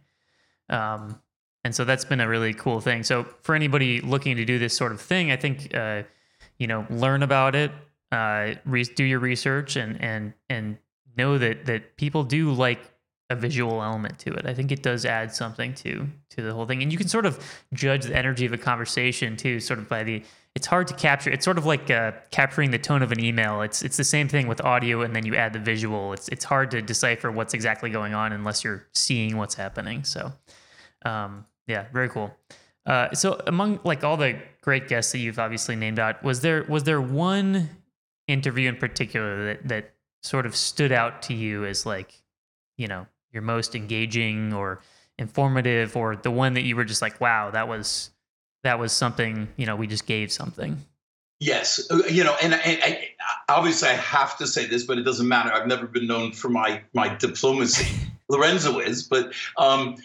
[0.69, 1.21] Um,
[1.65, 3.03] and so that's been a really cool thing.
[3.03, 6.05] So for anybody looking to do this sort of thing, I think uh,
[6.59, 7.71] you know learn about it,
[8.13, 10.79] uh, re- do your research, and and and
[11.17, 12.81] know that that people do like
[13.31, 14.45] a visual element to it.
[14.45, 17.25] I think it does add something to to the whole thing, and you can sort
[17.25, 17.39] of
[17.73, 20.23] judge the energy of a conversation too, sort of by the.
[20.57, 21.31] It's hard to capture.
[21.31, 23.63] It's sort of like uh, capturing the tone of an email.
[23.63, 26.13] It's it's the same thing with audio, and then you add the visual.
[26.13, 30.03] It's it's hard to decipher what's exactly going on unless you're seeing what's happening.
[30.03, 30.33] So,
[31.05, 32.35] um, yeah, very cool.
[32.85, 36.65] Uh, so among like all the great guests that you've obviously named out, was there
[36.65, 37.69] was there one
[38.27, 42.23] interview in particular that that sort of stood out to you as like,
[42.77, 44.81] you know, your most engaging or
[45.19, 48.11] informative or the one that you were just like, wow, that was
[48.63, 50.77] that was something, you know, we just gave something.
[51.39, 52.99] Yes, uh, you know, and, and,
[53.49, 55.51] obviously I have to say this, but it doesn't matter.
[55.53, 57.87] I've never been known for my my diplomacy.
[58.29, 59.97] Lorenzo is, but um,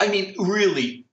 [0.00, 1.06] I mean, really,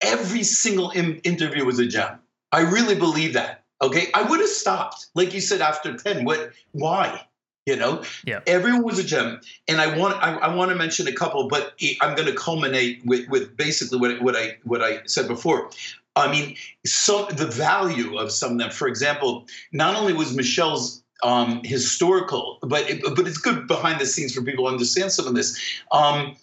[0.00, 2.18] every single Im- interview was a gem.
[2.50, 3.64] I really believe that.
[3.82, 6.24] Okay, I would have stopped, like you said, after ten.
[6.24, 6.52] What?
[6.72, 7.26] Why?
[7.66, 8.40] You know, yeah.
[8.46, 11.74] Everyone was a gem, and I want I, I want to mention a couple, but
[12.00, 15.70] I'm going to culminate with with basically what what I what I said before.
[16.16, 18.70] I mean, so the value of some of them.
[18.70, 24.06] For example, not only was michelle's um, historical, but it, but it's good behind the
[24.06, 25.58] scenes for people to understand some of this.
[25.92, 26.36] Um,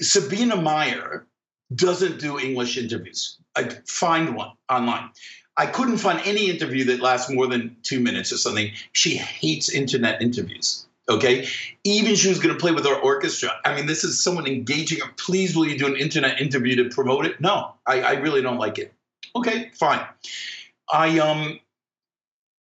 [0.00, 1.26] Sabine Meyer
[1.74, 3.38] doesn't do English interviews.
[3.56, 5.10] I find one online.
[5.56, 8.72] I couldn't find any interview that lasts more than two minutes or something.
[8.92, 10.86] She hates internet interviews.
[11.08, 11.46] Okay.
[11.84, 13.50] Even she was going to play with our orchestra.
[13.64, 15.10] I mean, this is someone engaging her.
[15.16, 17.40] Please, will you do an internet interview to promote it?
[17.40, 18.94] No, I, I really don't like it.
[19.34, 20.04] Okay, fine.
[20.92, 21.58] I um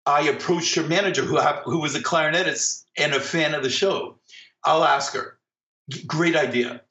[0.06, 4.16] I approached her manager who who was a clarinetist and a fan of the show.
[4.64, 5.38] I'll ask her.
[6.06, 6.82] Great idea.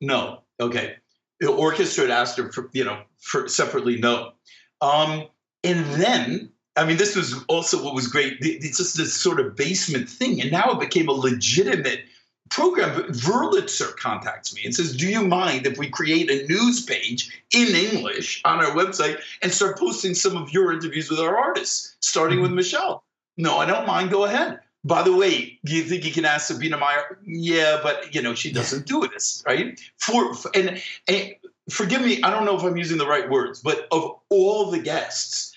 [0.00, 0.42] No.
[0.60, 0.96] Okay.
[1.40, 4.32] The orchestra had asked her for, you know, for separately, no.
[4.80, 5.26] Um,
[5.64, 8.38] and then, I mean, this was also what was great.
[8.40, 10.40] It's just this sort of basement thing.
[10.40, 12.00] And now it became a legitimate
[12.50, 13.02] program.
[13.12, 17.68] Wurlitzer contacts me and says, Do you mind if we create a news page in
[17.68, 22.40] English on our website and start posting some of your interviews with our artists, starting
[22.40, 22.98] with mm-hmm.
[23.36, 24.10] No, I don't mind.
[24.10, 24.60] Go ahead.
[24.82, 27.18] By the way, do you think you can ask Sabine Meyer?
[27.24, 29.78] Yeah, but you know she doesn't do this, right?
[29.98, 31.34] For, for and, and
[31.72, 34.78] forgive me, I don't know if I'm using the right words, but of all the
[34.78, 35.54] guests,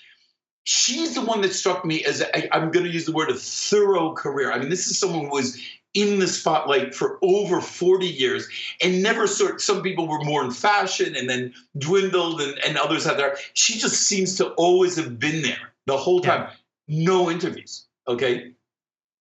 [0.64, 3.34] she's the one that struck me as i am going to use the word a
[3.34, 4.50] thorough career.
[4.50, 5.60] I mean, this is someone who was
[5.94, 8.48] in the spotlight for over 40 years
[8.82, 13.04] and never sort some people were more in fashion and then dwindled and, and others
[13.04, 16.48] had their she just seems to always have been there the whole time
[16.88, 17.04] yeah.
[17.06, 18.50] no interviews okay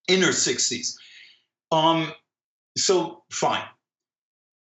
[0.08, 0.96] in her 60s
[1.72, 2.12] um
[2.76, 3.64] so fine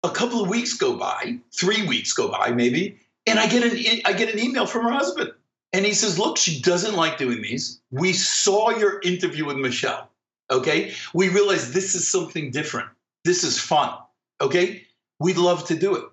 [0.02, 4.00] a couple of weeks go by three weeks go by maybe and i get an
[4.04, 5.30] i get an email from her husband
[5.72, 10.10] and he says look she doesn't like doing these we saw your interview with michelle
[10.50, 10.92] Okay.
[11.14, 12.88] We realize this is something different.
[13.24, 13.96] This is fun.
[14.40, 14.82] Okay.
[15.18, 16.04] We'd love to do it.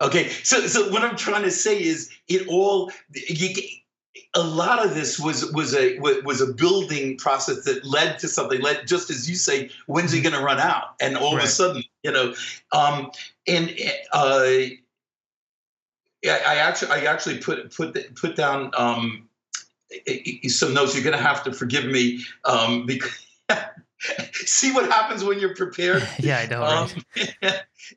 [0.00, 0.28] Okay.
[0.42, 3.54] So, so what I'm trying to say is it all, you,
[4.34, 8.60] a lot of this was was a was a building process that led to something.
[8.60, 10.30] Led just as you say, when's he mm-hmm.
[10.30, 10.94] going to run out?
[11.00, 11.42] And all right.
[11.42, 12.34] of a sudden, you know,
[12.72, 13.10] um,
[13.46, 13.70] and
[14.12, 14.44] uh,
[16.24, 19.28] I actually I actually put put put down um,
[20.46, 20.94] some notes.
[20.94, 23.26] You're going to have to forgive me um, because
[24.32, 26.06] See what happens when you're prepared.
[26.18, 26.64] yeah, I know.
[26.64, 26.88] Um,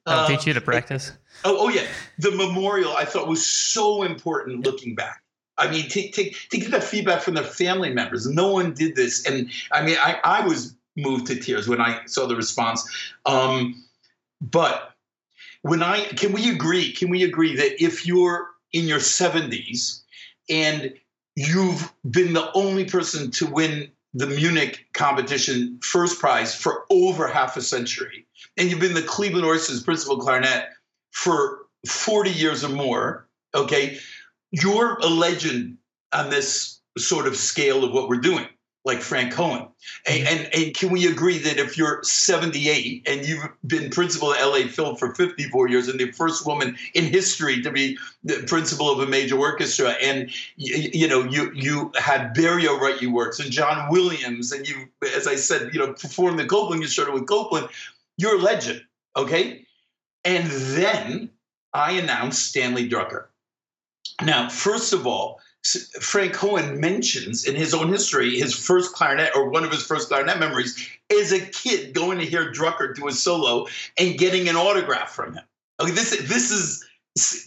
[0.06, 1.12] I'll um, teach you to practice.
[1.44, 1.86] Oh, oh yeah.
[2.20, 4.66] The memorial I thought was so important.
[4.66, 5.24] Looking back,
[5.58, 8.28] I mean, to, to, to get that feedback from their family members.
[8.28, 12.06] No one did this, and I mean, I, I was moved to tears when I
[12.06, 12.88] saw the response.
[13.26, 13.84] Um,
[14.42, 14.94] but
[15.62, 16.92] when I can we agree?
[16.92, 20.02] Can we agree that if you're in your 70s
[20.50, 20.94] and
[21.36, 27.58] you've been the only person to win the Munich competition first prize for over half
[27.58, 28.26] a century,
[28.58, 30.70] and you've been the Cleveland Orchestra's principal clarinet
[31.12, 33.98] for 40 years or more, okay,
[34.62, 35.78] you're a legend
[36.14, 38.48] on this sort of scale of what we're doing
[38.86, 39.68] like Frank Cohen.
[40.06, 40.28] And, mm-hmm.
[40.28, 44.68] and, and, can we agree that if you're 78 and you've been principal at LA
[44.68, 49.00] Phil for 54 years and the first woman in history to be the principal of
[49.00, 53.52] a major orchestra, and you, you know you you had Berio write you works and
[53.52, 57.26] John Williams, and you, as I said, you know, performed the Copland you started with
[57.26, 57.68] Copland,
[58.18, 58.84] you're a legend,
[59.18, 59.66] okay?
[60.24, 61.32] And then
[61.74, 63.26] I announced Stanley Drucker.
[64.24, 65.42] Now, first of all,
[66.00, 70.10] Frank Cohen mentions in his own history his first clarinet or one of his first
[70.10, 73.66] clarinet memories is a kid going to hear Drucker do a solo
[73.98, 75.44] and getting an autograph from him.
[75.80, 76.86] Okay, this this is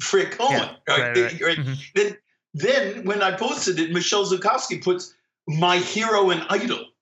[0.00, 0.52] Frank Cohen.
[0.52, 1.16] Yeah, right?
[1.16, 1.58] Right, right.
[1.58, 1.74] Mm-hmm.
[1.94, 2.16] Then
[2.54, 5.14] then when I posted it, Michele Zukovsky puts
[5.46, 6.84] my hero and idol.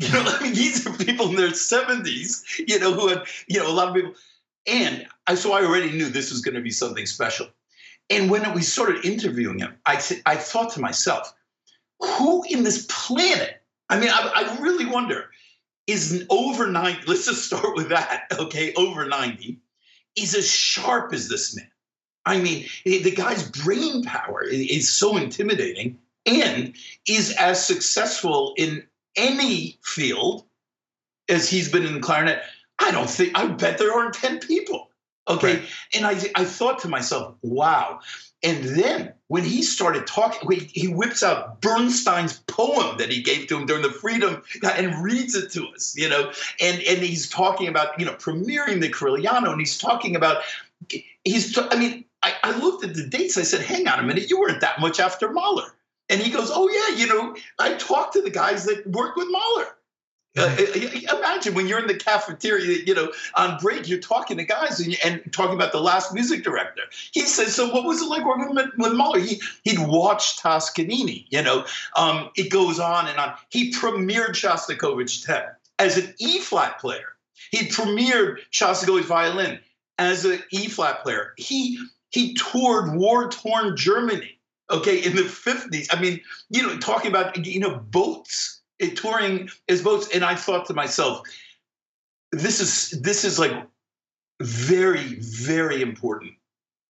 [0.00, 2.42] You know, I mean, these are people in their seventies.
[2.66, 4.14] You know, who had you know a lot of people,
[4.66, 7.48] and I so I already knew this was going to be something special.
[8.10, 11.32] And when we started interviewing him, I, th- I thought to myself,
[12.00, 13.62] who in this planet?
[13.88, 15.30] I mean, I, I really wonder
[15.86, 19.58] is over 90, let's just start with that, okay, over 90,
[20.16, 21.70] is as sharp as this man.
[22.26, 26.76] I mean, the guy's brain power is so intimidating and
[27.08, 30.44] is as successful in any field
[31.28, 32.42] as he's been in the clarinet.
[32.78, 34.89] I don't think, I bet there aren't 10 people
[35.30, 35.58] Okay.
[35.58, 35.68] Right.
[35.94, 38.00] And I, I thought to myself, wow.
[38.42, 43.58] And then when he started talking, he whips out Bernstein's poem that he gave to
[43.58, 47.68] him during the Freedom and reads it to us, you know, and, and he's talking
[47.68, 50.42] about, you know, premiering the Corigliano and he's talking about,
[51.24, 53.36] he's, I mean, I, I looked at the dates.
[53.36, 55.74] I said, hang on a minute, you weren't that much after Mahler.
[56.08, 59.28] And he goes, oh, yeah, you know, I talked to the guys that worked with
[59.30, 59.76] Mahler.
[60.38, 64.44] Uh, uh imagine when you're in the cafeteria, you know, on break, you're talking to
[64.44, 66.82] guys and, and, talking about the last music director.
[67.12, 71.26] He says, "So what was it like working with, with Mahler?" He he'd watched Toscanini.
[71.30, 71.64] You know,
[71.96, 73.34] um, it goes on and on.
[73.48, 75.42] He premiered Shostakovich 10
[75.80, 77.08] as an E flat player.
[77.50, 79.58] He premiered Shostakovich violin
[79.98, 81.34] as an E flat player.
[81.38, 81.78] He
[82.10, 84.36] he toured war torn Germany.
[84.70, 85.88] Okay, in the 50s.
[85.90, 90.66] I mean, you know, talking about you know boats touring his boats, and I thought
[90.66, 91.22] to myself,
[92.32, 93.52] this is this is like
[94.40, 96.32] very very important.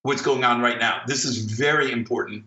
[0.02, 1.02] What's going on right now?
[1.06, 2.44] This is very important.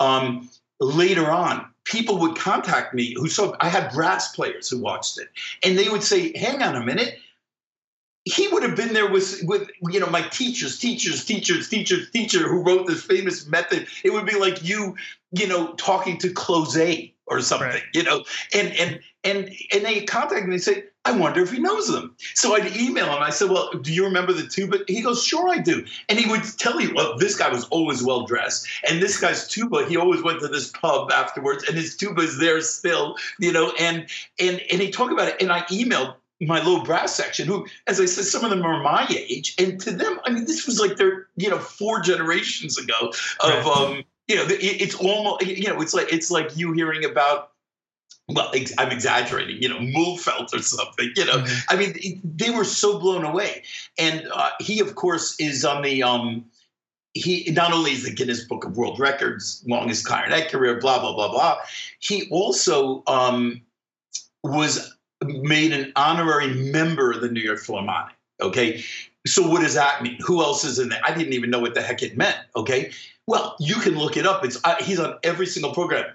[0.00, 0.48] Um,
[0.80, 3.54] later on, people would contact me who saw.
[3.60, 5.28] I had brass players who watched it,
[5.62, 7.18] and they would say, "Hang on a minute."
[8.26, 12.48] he would have been there with with you know my teachers teachers teachers teachers teacher
[12.48, 14.96] who wrote this famous method it would be like you
[15.30, 17.82] you know talking to Klosé or something, right.
[17.92, 21.58] you know, and and and and they contact me and say, I wonder if he
[21.60, 22.16] knows them.
[22.34, 23.22] So I'd email him.
[23.22, 24.78] I said, Well, do you remember the tuba?
[24.88, 25.84] He goes, Sure, I do.
[26.08, 29.46] And he would tell you, well, this guy was always well dressed, and this guy's
[29.46, 33.52] tuba, he always went to this pub afterwards, and his tuba is there still, you
[33.52, 34.08] know, and
[34.40, 38.00] and and he talked about it, and I emailed my low brass section, who, as
[38.00, 40.78] I said, some of them are my age, and to them, I mean, this was
[40.78, 43.64] like their, you know, four generations ago of right.
[43.64, 47.50] um you know, it's almost you know, it's like it's like you hearing about.
[48.28, 51.38] Well, I'm exaggerating, you know, Mühlfeld or something, you know.
[51.38, 51.60] Mm-hmm.
[51.68, 53.62] I mean, they were so blown away,
[53.98, 56.44] and uh, he, of course, is on the um,
[57.16, 61.14] he not only is the Guinness Book of World Records longest clarinet career, blah blah
[61.14, 61.58] blah blah.
[62.00, 63.62] He also um,
[64.42, 68.16] was made an honorary member of the New York Philharmonic.
[68.40, 68.82] Okay,
[69.26, 70.18] so what does that mean?
[70.26, 71.00] Who else is in there?
[71.04, 72.36] I didn't even know what the heck it meant.
[72.54, 72.90] Okay,
[73.26, 74.44] well you can look it up.
[74.44, 76.06] It's uh, he's on every single program.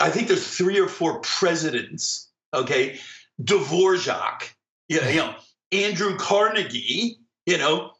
[0.00, 2.30] I think there's three or four presidents.
[2.52, 2.98] Okay,
[3.42, 4.50] Dvorak,
[4.88, 5.34] you know,
[5.72, 7.94] Andrew Carnegie, you know,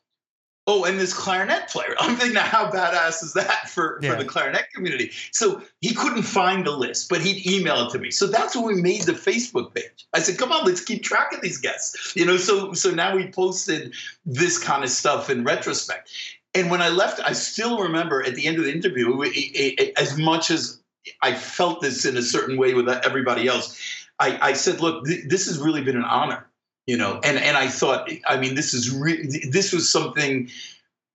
[0.66, 1.94] oh, and this clarinet player.
[1.98, 4.12] I'm thinking, how badass is that for, yeah.
[4.12, 5.10] for the clarinet community?
[5.32, 8.10] So he couldn't find the list, but he'd email it to me.
[8.10, 10.06] So that's when we made the Facebook page.
[10.12, 12.14] I said, come on, let's keep track of these guests.
[12.16, 16.10] You know, so so now we posted this kind of stuff in retrospect.
[16.54, 19.80] And when I left, I still remember at the end of the interview, it, it,
[19.80, 20.80] it, as much as
[21.22, 23.78] I felt this in a certain way with everybody else,
[24.20, 26.46] I, I said, look, th- this has really been an honor
[26.86, 30.48] you know and and i thought i mean this is re- this was something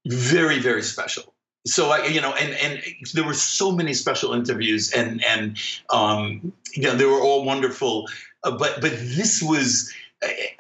[0.07, 1.33] very very special.
[1.67, 2.81] So i you know and and
[3.13, 5.57] there were so many special interviews and and
[5.89, 8.07] um you know they were all wonderful
[8.43, 9.93] uh, but but this was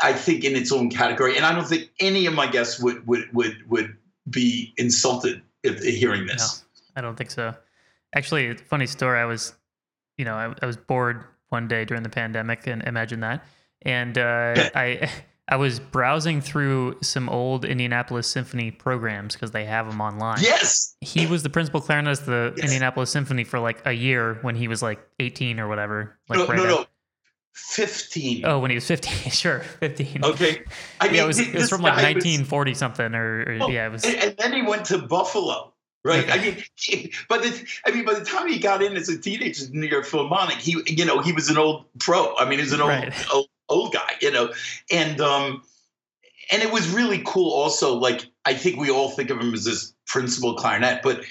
[0.01, 1.35] i think in its own category.
[1.37, 3.95] And i don't think any of my guests would would would would
[4.29, 7.53] be insulted if hearing this no, i don't think so
[8.15, 9.53] actually funny story i was
[10.17, 13.43] you know I, I was bored one day during the pandemic and imagine that
[13.81, 15.09] and uh, I
[15.47, 20.37] I was browsing through some old Indianapolis Symphony programs because they have them online.
[20.41, 22.65] Yes, he was the principal clarinetist of the yes.
[22.65, 26.17] Indianapolis Symphony for like a year when he was like 18 or whatever.
[26.27, 26.85] Like no, right no, no.
[27.67, 28.45] 15.
[28.45, 30.23] Oh, when he was 15, sure, 15.
[30.23, 30.63] Okay.
[30.99, 33.69] I mean, yeah, it was, it was from like 1940 was, something, or, or oh,
[33.69, 34.03] yeah, it was.
[34.05, 36.23] And, and, then he went to Buffalo, right?
[36.23, 36.31] Okay.
[36.31, 39.19] I mean, he, but the, I mean, by the time he got in as a
[39.19, 42.35] teenager in New York Philharmonic, he, you know, he was an old pro.
[42.37, 43.33] I mean, he was an old, right.
[43.33, 44.51] old old guy, you know,
[44.91, 45.63] and um,
[46.51, 47.51] and it was really cool.
[47.51, 51.21] Also, like I think we all think of him as this principal clarinet, but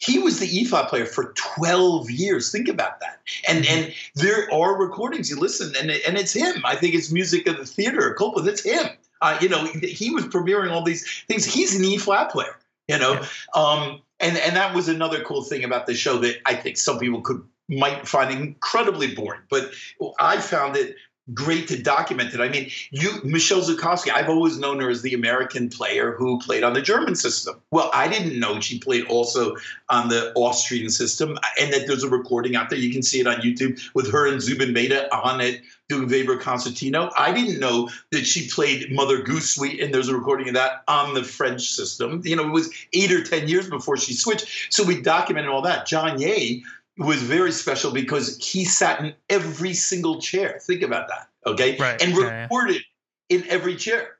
[0.00, 2.50] he was the E flat player for 12 years.
[2.50, 3.20] Think about that.
[3.46, 3.84] And mm-hmm.
[3.84, 6.62] and there are recordings you listen, and and it's him.
[6.64, 8.12] I think it's music of the theater.
[8.14, 8.88] Copland, it's him.
[9.22, 11.44] Uh, you know, he was premiering all these things.
[11.44, 12.56] He's an E flat player.
[12.88, 13.26] You know, yeah.
[13.54, 16.98] um, and and that was another cool thing about the show that I think some
[16.98, 19.70] people could might find incredibly boring, but
[20.18, 20.96] I found it
[21.34, 22.40] great to document it.
[22.40, 26.62] I mean, you Michele Zukovsky, I've always known her as the American player who played
[26.62, 27.60] on the German system.
[27.70, 29.56] Well, I didn't know she played also
[29.88, 32.78] on the Austrian system, and that there's a recording out there.
[32.78, 36.38] You can see it on YouTube with her and Zubin Mehta on it doing Weber
[36.38, 37.10] Concertino.
[37.18, 40.84] I didn't know that she played Mother Goose Suite, and there's a recording of that
[40.86, 42.22] on the French system.
[42.24, 44.72] You know, it was eight or ten years before she switched.
[44.72, 45.86] So we documented all that.
[45.86, 46.60] John Yeh
[46.98, 50.60] was very special because he sat in every single chair.
[50.62, 51.76] Think about that, okay?
[51.78, 52.00] Right.
[52.02, 52.82] And recorded
[53.28, 53.38] yeah.
[53.38, 54.16] in every chair.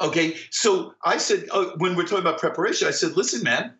[0.00, 3.74] Okay, so I said uh, when we're talking about preparation, I said, "Listen, man,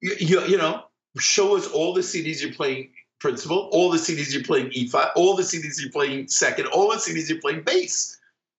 [0.00, 0.84] you, you, you know,
[1.18, 5.36] show us all the CDs you're playing principal, all the CDs you're playing E5, all
[5.36, 8.16] the CDs you're playing second, all the CDs you're playing bass."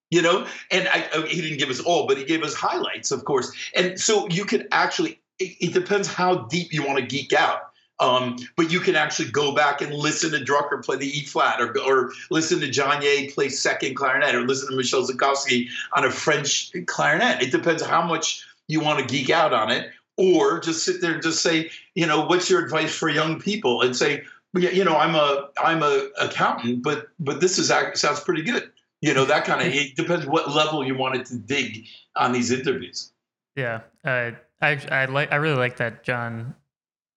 [0.10, 3.12] You know, and I, I, he didn't give us all, but he gave us highlights,
[3.12, 3.50] of course.
[3.74, 7.71] And so you can actually, it, it depends how deep you want to geek out
[8.02, 11.62] um, but you can actually go back and listen to Drucker play the E flat,
[11.62, 16.04] or, or listen to John Yeh play second clarinet, or listen to Michele Zukovsky on
[16.04, 17.42] a French clarinet.
[17.42, 21.14] It depends how much you want to geek out on it, or just sit there
[21.14, 24.24] and just say, you know, what's your advice for young people, and say,
[24.56, 28.72] you know, I'm a I'm a accountant, but but this is sounds pretty good.
[29.02, 31.86] You know, that kind of it depends what level you wanted to dig
[32.16, 33.12] on these interviews.
[33.56, 36.56] Yeah, uh, I I like I really like that John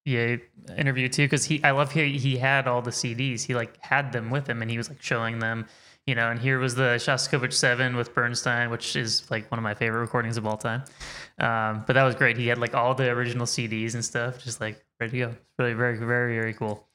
[0.05, 0.37] yeah
[0.77, 3.43] interview too because he I love he he had all the CDs.
[3.43, 5.65] He like had them with him and he was like showing them,
[6.05, 6.29] you know.
[6.29, 10.01] And here was the Shostakovich Seven with Bernstein, which is like one of my favorite
[10.01, 10.83] recordings of all time.
[11.39, 12.37] Um, but that was great.
[12.37, 15.35] He had like all the original CDs and stuff, just like ready to go.
[15.57, 16.87] Really very very very cool.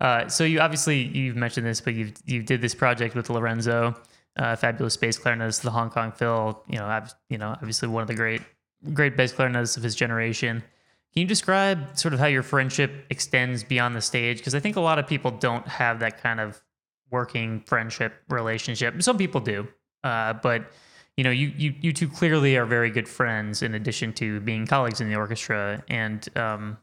[0.00, 3.96] Uh, so you obviously you've mentioned this, but you've you did this project with Lorenzo,
[4.38, 6.62] uh, fabulous bass clarinetist, the Hong Kong Phil.
[6.68, 8.42] You know, I've you know, obviously one of the great
[8.92, 10.62] great bass clarinetists of his generation.
[11.18, 14.38] Can you describe sort of how your friendship extends beyond the stage?
[14.38, 16.62] Because I think a lot of people don't have that kind of
[17.10, 19.02] working friendship relationship.
[19.02, 19.66] Some people do,
[20.04, 20.70] uh, but
[21.16, 24.64] you know, you, you you two clearly are very good friends in addition to being
[24.64, 25.82] colleagues in the orchestra.
[25.88, 26.78] And um,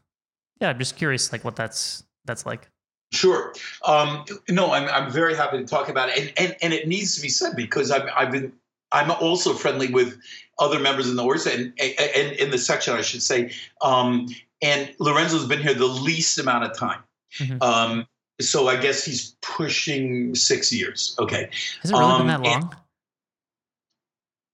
[0.60, 2.68] yeah, I'm just curious, like what that's that's like.
[3.12, 3.54] Sure.
[3.86, 7.16] Um, no, I'm I'm very happy to talk about it, and and, and it needs
[7.16, 8.52] to be said because I've I've been
[8.92, 10.18] I'm also friendly with
[10.58, 14.28] other members in the orchestra, and, and in the section, I should say, um,
[14.62, 17.02] and Lorenzo's been here the least amount of time.
[17.38, 17.62] Mm-hmm.
[17.62, 18.06] Um,
[18.40, 21.16] so I guess he's pushing six years.
[21.18, 21.48] Okay.
[21.82, 22.62] Has it really um, been that long?
[22.62, 22.74] And,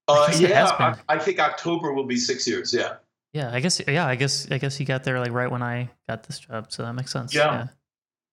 [0.08, 2.74] uh, yeah, I, I, think October will be six years.
[2.74, 2.94] Yeah.
[3.32, 3.80] Yeah, I guess.
[3.86, 4.46] Yeah, I guess.
[4.50, 7.10] I guess he got there like right when I got this job, so that makes
[7.10, 7.34] sense.
[7.34, 7.52] Yeah.
[7.52, 7.66] yeah.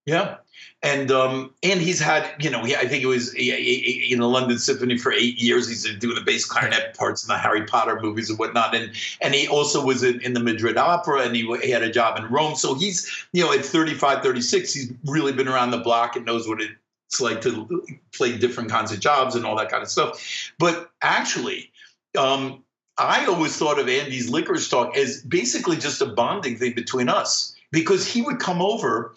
[0.10, 0.38] Yeah,
[0.82, 4.58] and um, and he's had you know he, I think it was in the London
[4.58, 5.70] Symphony for eight years.
[5.70, 8.92] He's doing the bass clarinet parts in the Harry Potter movies and whatnot, and
[9.22, 12.18] and he also was in, in the Madrid Opera, and he, he had a job
[12.18, 12.56] in Rome.
[12.56, 16.48] So he's you know at 35, 36, he's really been around the block and knows
[16.48, 20.52] what it's like to play different kinds of jobs and all that kind of stuff.
[20.58, 21.72] But actually,
[22.18, 22.64] um,
[22.98, 27.56] I always thought of Andy's licorice talk as basically just a bonding thing between us
[27.72, 29.14] because he would come over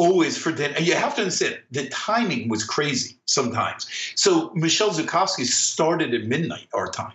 [0.00, 0.78] always for dinner.
[0.78, 3.86] You have to understand the timing was crazy sometimes.
[4.16, 7.12] So Michele Zukovsky started at midnight our time.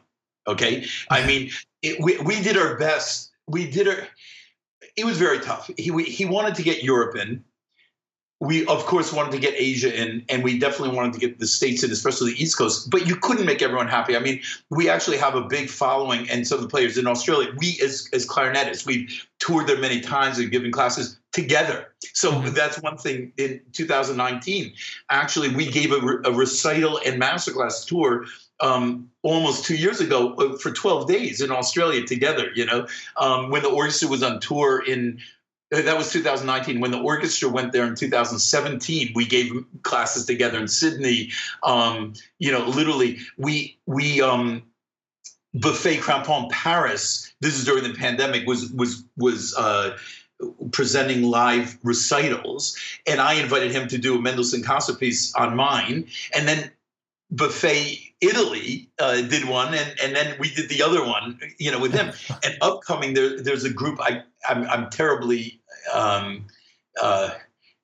[0.47, 1.49] Okay, I mean,
[1.81, 3.31] it, we we did our best.
[3.47, 4.07] We did our.
[4.95, 5.69] It was very tough.
[5.77, 7.43] He we, he wanted to get Europe in
[8.41, 11.47] we of course wanted to get Asia in, and we definitely wanted to get the
[11.47, 12.89] states in, especially the East Coast.
[12.89, 14.15] But you couldn't make everyone happy.
[14.15, 17.51] I mean, we actually have a big following, and some of the players in Australia.
[17.57, 21.93] We as as clarinetists, we've toured there many times and given classes together.
[22.13, 22.53] So mm-hmm.
[22.53, 23.33] that's one thing.
[23.37, 24.73] In 2019,
[25.09, 28.25] actually, we gave a, a recital and masterclass tour
[28.61, 32.49] um, almost two years ago uh, for 12 days in Australia together.
[32.55, 35.19] You know, um, when the orchestra was on tour in
[35.73, 40.59] uh, that was 2019 when the orchestra went there in 2017 we gave classes together
[40.59, 41.31] in sydney
[41.63, 44.61] um, you know literally we we um,
[45.55, 49.97] buffet crampon paris this is during the pandemic was was was uh,
[50.71, 52.77] presenting live recitals
[53.07, 56.07] and i invited him to do a mendelssohn concert piece on mine.
[56.33, 56.71] And then
[57.31, 61.79] buffet italy uh, did one and, and then we did the other one you know
[61.79, 62.13] with him
[62.43, 65.59] and upcoming there there's a group i i'm, I'm terribly
[65.93, 66.45] um,
[67.01, 67.31] uh,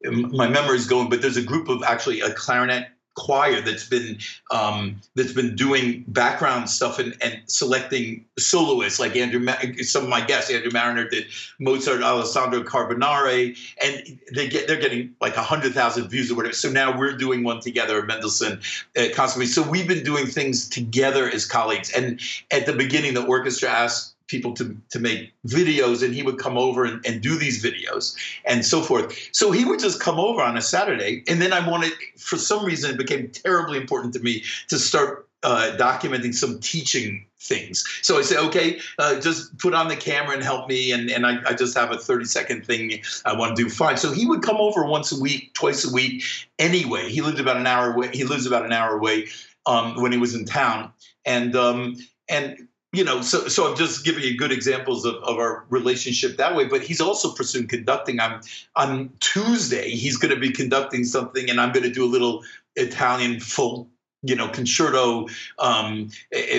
[0.04, 4.18] my memory is going but there's a group of actually a clarinet choir that's been
[4.51, 9.45] um, that's been doing background stuff and, and selecting soloists like Andrew.
[9.84, 11.26] Some of my guests, Andrew Marriner did
[11.59, 16.53] Mozart, Alessandro Carbonare, and they get they're getting like hundred thousand views or whatever.
[16.53, 18.59] So now we're doing one together, Mendelssohn,
[18.97, 19.47] uh, constantly.
[19.47, 21.91] So we've been doing things together as colleagues.
[21.91, 22.20] And
[22.51, 26.58] at the beginning, the orchestra asked people to, to make videos and he would come
[26.58, 28.16] over and, and do these videos
[28.46, 29.30] and so forth.
[29.32, 31.24] So he would just come over on a Saturday.
[31.28, 35.28] And then I wanted, for some reason, it became terribly important to me to start
[35.44, 37.84] uh, documenting some teaching things.
[38.04, 40.92] So I said, okay, uh, just put on the camera and help me.
[40.92, 43.70] And, and I, I, just have a 30 second thing I want to do.
[43.70, 43.98] Fine.
[43.98, 46.24] So he would come over once a week, twice a week
[46.60, 47.10] anyway.
[47.10, 48.12] He lived about an hour away.
[48.14, 49.30] He lives about an hour away
[49.66, 50.92] um, when he was in town.
[51.26, 51.98] And, um,
[52.30, 56.38] and you know, so so I'm just giving you good examples of, of our relationship
[56.38, 56.66] that way.
[56.66, 58.20] But he's also pursuing conducting.
[58.20, 58.42] I'm
[58.76, 59.92] on Tuesday.
[59.92, 62.44] He's going to be conducting something, and I'm going to do a little
[62.76, 63.89] Italian full,
[64.24, 65.28] you know, concerto
[65.60, 66.10] um,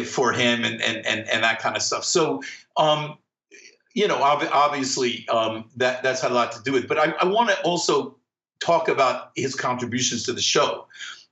[0.07, 2.05] for him, and and and and that kind of stuff.
[2.05, 2.43] So.
[2.76, 3.18] Um,
[3.95, 6.85] you know, obviously, um, that that's had a lot to do with.
[6.85, 6.89] It.
[6.89, 8.16] But I, I want to also
[8.59, 10.87] talk about his contributions to the show.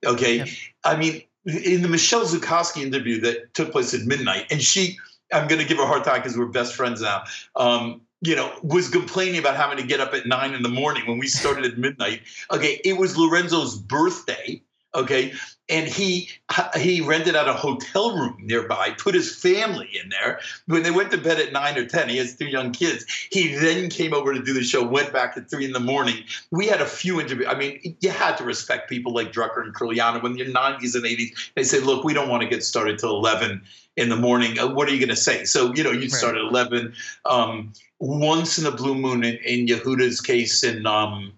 [0.04, 0.44] Okay, yeah.
[0.84, 4.98] I mean, in the Michele Zukovsky interview that took place at midnight, and she,
[5.32, 7.24] I'm going to give her a hard time because we're best friends now.
[7.56, 11.06] Um, you know, was complaining about having to get up at nine in the morning
[11.06, 12.20] when we started at midnight.
[12.50, 14.62] Okay, it was Lorenzo's birthday.
[14.92, 15.32] Okay,
[15.68, 16.28] and he
[16.76, 20.40] he rented out a hotel room nearby, put his family in there.
[20.66, 23.04] When they went to bed at nine or ten, he has two young kids.
[23.30, 26.24] He then came over to do the show, went back at three in the morning.
[26.50, 27.46] We had a few interviews.
[27.48, 31.04] I mean, you had to respect people like Drucker and Corigliano when you're 90s and
[31.04, 31.52] 80s.
[31.54, 33.62] They say, look, we don't want to get started till 11
[33.96, 34.58] in the morning.
[34.58, 35.44] Uh, what are you going to say?
[35.44, 36.10] So, you know, you right.
[36.10, 36.94] start at 11.
[37.26, 41.32] Um, once in a blue moon, in, in Yehuda's case, in um,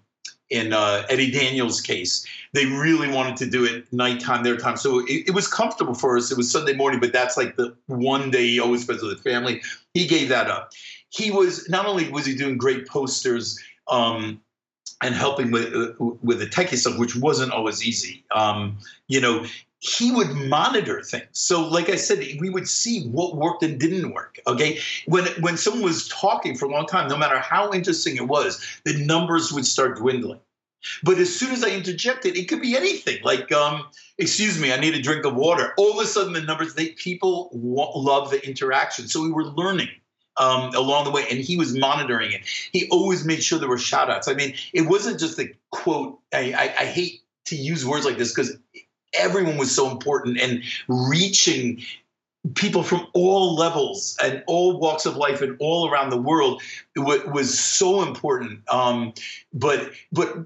[0.53, 2.25] in uh, Eddie Daniels' case.
[2.53, 4.77] They really wanted to do it nighttime, their time.
[4.77, 6.31] So it, it, was comfortable for us.
[6.31, 9.29] It was Sunday morning, but that's like the one day he always spends with the
[9.29, 9.61] family.
[9.95, 10.71] He gave that up.
[11.09, 14.39] He was not only was he doing great posters um,
[15.01, 18.23] and helping with uh, with the techie stuff, which wasn't always easy.
[18.31, 18.77] Um,
[19.07, 19.45] you know,
[19.83, 21.27] he would monitor things.
[21.33, 24.39] So, like I said, we would see what worked and didn't work.
[24.47, 28.27] Okay, when when someone was talking for a long time, no matter how interesting it
[28.27, 30.39] was, the numbers would start dwindling.
[31.03, 33.19] But as soon as I interjected, it could be anything.
[33.23, 33.85] Like, um,
[34.17, 35.73] excuse me, I need a drink of water.
[35.77, 36.73] All of a sudden, the numbers.
[36.75, 39.07] They people love the interaction.
[39.07, 39.89] So we were learning.
[40.35, 42.41] Um, along the way, and he was monitoring it.
[42.71, 44.27] He always made sure there were shout outs.
[44.27, 46.19] I mean, it wasn't just a quote.
[46.33, 48.57] I, I, I hate to use words like this because
[49.13, 51.83] everyone was so important and reaching
[52.55, 56.61] people from all levels and all walks of life and all around the world
[56.95, 58.59] was so important.
[58.69, 59.13] Um,
[59.53, 60.45] but but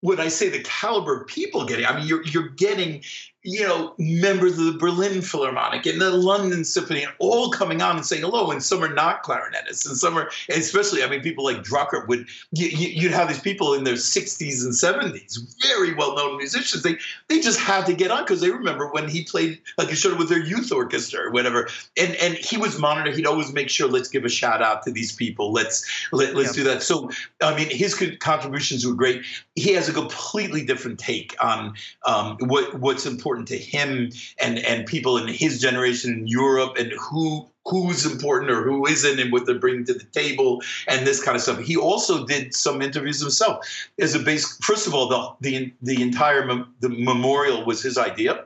[0.00, 3.02] when I say the caliber of people getting, I mean you're you're getting
[3.46, 7.96] you know, members of the Berlin Philharmonic and the London Symphony, and all coming on
[7.96, 8.50] and saying hello.
[8.50, 12.26] And some are not clarinetists, and some are, especially, I mean, people like Drucker would,
[12.50, 16.82] you, would have these people in their 60s and 70s, very well-known musicians.
[16.82, 16.96] They
[17.28, 20.16] they just had to get on because they remember when he played like a show
[20.16, 21.68] with their youth orchestra or whatever.
[21.96, 23.14] And and he was monitored.
[23.14, 25.52] He'd always make sure, let's give a shout out to these people.
[25.52, 26.82] Let's let, let's do that.
[26.82, 29.22] So I mean, his contributions were great.
[29.54, 31.74] He has a completely different take on
[32.04, 36.76] um, what what's important important to him and and people in his generation in Europe
[36.78, 41.06] and who who's important or who isn't and what they're bringing to the table and
[41.06, 41.58] this kind of stuff.
[41.58, 43.66] He also did some interviews himself
[43.98, 44.56] as a base.
[44.58, 48.44] First of all, the the the entire mem- the memorial was his idea.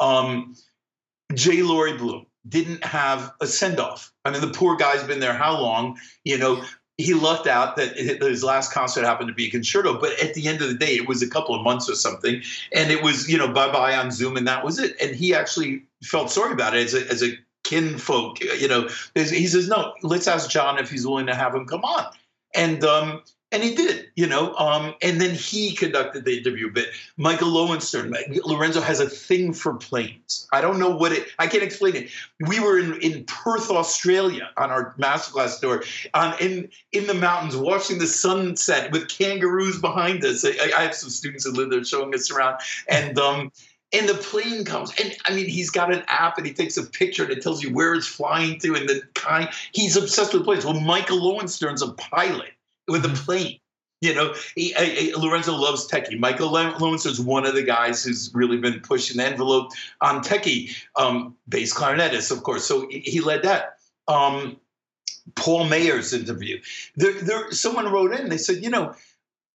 [0.00, 0.56] Um,
[1.34, 1.62] J.
[1.62, 4.12] Lawrie Bloom didn't have a send off.
[4.24, 5.98] I mean, the poor guy's been there how long?
[6.24, 6.64] You know,
[6.96, 10.46] he lucked out that his last concert happened to be a concerto, but at the
[10.46, 12.40] end of the day, it was a couple of months or something,
[12.72, 14.96] and it was you know bye bye on Zoom, and that was it.
[15.00, 18.88] And he actually felt sorry about it as a as a kinfolk, you know.
[19.14, 22.06] He says, "No, let's ask John if he's willing to have him come on."
[22.54, 23.22] And um,
[23.54, 24.52] and he did, you know.
[24.54, 26.72] Um, and then he conducted the interview.
[26.72, 26.86] But
[27.16, 28.12] Michael Lowenstern,
[28.44, 30.48] Lorenzo has a thing for planes.
[30.52, 31.28] I don't know what it.
[31.38, 32.10] I can't explain it.
[32.40, 35.84] We were in, in Perth, Australia, on our masterclass tour,
[36.14, 40.44] on in in the mountains, watching the sunset with kangaroos behind us.
[40.44, 43.52] I, I have some students who live there showing us around, and um,
[43.92, 46.82] and the plane comes and i mean he's got an app and he takes a
[46.82, 50.44] picture and it tells you where it's flying to and the kind he's obsessed with
[50.44, 52.53] planes well michael lowenstern's a pilot
[52.88, 53.58] with a plane.
[54.00, 56.18] You know, he, he, Lorenzo loves techie.
[56.18, 59.70] Michael Lowenstern is one of the guys who's really been pushing the envelope
[60.02, 62.66] on techie, um, bass clarinetist, of course.
[62.66, 63.78] So he led that.
[64.06, 64.58] Um,
[65.36, 66.60] Paul Meyer's interview.
[66.96, 68.28] There, there, someone wrote in.
[68.28, 68.94] They said, you know,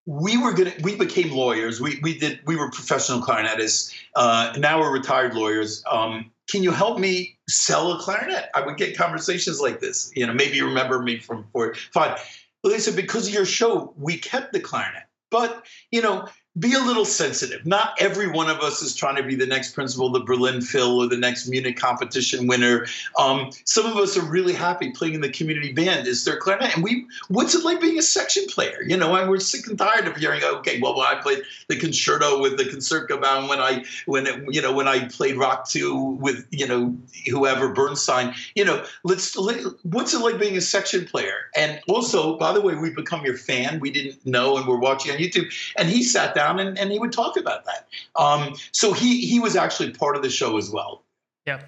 [0.07, 1.80] we were gonna, we became lawyers.
[1.80, 3.93] We we did, we were professional clarinetists.
[4.15, 5.84] Uh, now we're retired lawyers.
[5.91, 8.49] Um, can you help me sell a clarinet?
[8.55, 10.11] I would get conversations like this.
[10.15, 12.19] You know, maybe you remember me from four, five.
[12.64, 15.03] Well, they said, because of your show, we kept the clarinet.
[15.32, 16.28] But, you know,
[16.60, 17.66] be a little sensitive.
[17.66, 20.62] Not every one of us is trying to be the next principal of the Berlin
[20.62, 22.86] Phil or the next Munich competition winner.
[23.18, 26.07] Um, some of us are really happy playing in the community band.
[26.07, 26.76] Is their clarinet?
[26.76, 28.82] And we, what's it like being a section player?
[28.86, 31.78] You know, and we're sick and tired of hearing, okay, well, when I played the
[31.78, 35.95] concerto with the Concertgebouw, when I, when it, you know, when I played Rock Two
[35.95, 36.97] with, you know,
[37.30, 41.49] whoever Bernstein, you know, let's, let, what's it like being a section player?
[41.55, 43.80] And also, by the way, we've become your fan.
[43.80, 45.53] We didn't know, and we're watching on YouTube.
[45.78, 47.88] And he sat down and, and he would talk about that.
[48.16, 51.04] Um, so he he was actually part of the show as well.
[51.45, 51.62] Yeah.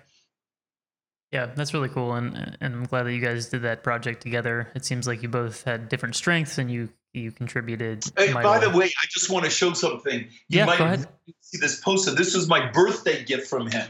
[1.32, 4.70] Yeah, that's really cool, and and I'm glad that you guys did that project together.
[4.76, 8.04] It seems like you both had different strengths, and you you contributed.
[8.18, 10.22] Hey, by the way, I just want to show something.
[10.22, 11.08] You yeah, might go ahead.
[11.40, 12.12] see this poster.
[12.12, 13.88] This was my birthday gift from him.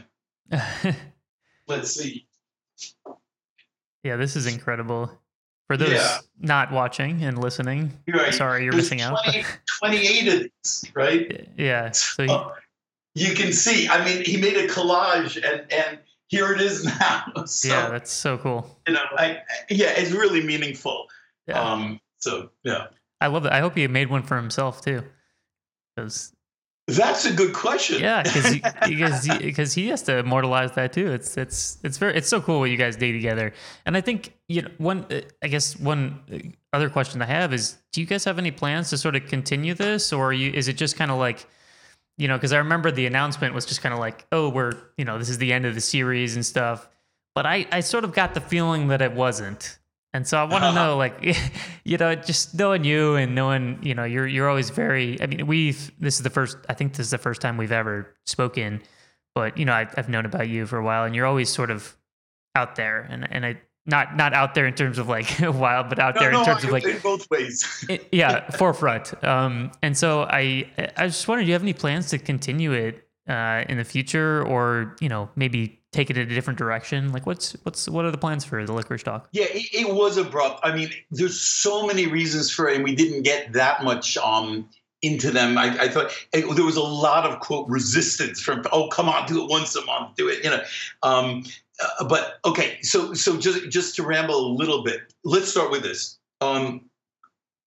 [1.66, 2.26] Let's see.
[4.04, 5.10] Yeah, this is incredible.
[5.68, 6.18] For those yeah.
[6.38, 8.34] not watching and listening, right.
[8.34, 9.44] sorry you're There's missing 20, out.
[9.80, 11.48] 28 of these, right?
[11.56, 11.90] Yeah.
[11.92, 15.98] So you, you can see, I mean, he made a collage and, and
[16.28, 17.24] here it is now.
[17.46, 18.78] So, yeah, that's so cool.
[18.86, 19.38] You know, I,
[19.70, 21.06] yeah, it's really meaningful.
[21.46, 21.60] Yeah.
[21.60, 22.88] Um, so yeah.
[23.20, 23.52] I love it.
[23.52, 25.04] I hope he made one for himself too.
[25.94, 26.34] Because
[26.96, 28.00] that's a good question.
[28.00, 31.12] Yeah, because because because he has to immortalize that too.
[31.12, 33.52] It's it's it's very it's so cool what you guys do together.
[33.86, 35.06] And I think you know one
[35.42, 38.98] I guess one other question I have is do you guys have any plans to
[38.98, 41.46] sort of continue this or you is it just kind of like
[42.16, 45.04] you know because I remember the announcement was just kind of like oh we're you
[45.04, 46.88] know this is the end of the series and stuff.
[47.34, 49.78] But I I sort of got the feeling that it wasn't.
[50.14, 51.36] And so I want to know, like,
[51.84, 55.20] you know, just knowing you and knowing, you know, you're you're always very.
[55.20, 56.56] I mean, we've this is the first.
[56.68, 58.82] I think this is the first time we've ever spoken,
[59.34, 61.70] but you know, I, I've known about you for a while, and you're always sort
[61.70, 61.96] of
[62.54, 65.98] out there, and and I not not out there in terms of like wild, but
[65.98, 67.84] out no, there in no, terms I, of like in both ways.
[67.88, 69.22] it, yeah, forefront.
[69.24, 73.08] Um, and so I I just wondered, do you have any plans to continue it
[73.28, 77.12] uh, in the future, or you know, maybe take it in a different direction?
[77.12, 79.28] Like, what's what's what are the plans for the licorice talk?
[79.32, 80.60] Yeah, it, it was abrupt.
[80.62, 84.68] I mean, there's so many reasons for it, and we didn't get that much um,
[85.02, 85.58] into them.
[85.58, 89.26] I, I thought it, there was a lot of quote resistance from, oh, come on,
[89.26, 90.62] do it once a month, do it, you know.
[91.02, 91.44] Um,
[91.82, 95.82] uh, but okay, so so just just to ramble a little bit, let's start with
[95.82, 96.18] this.
[96.40, 96.88] Um,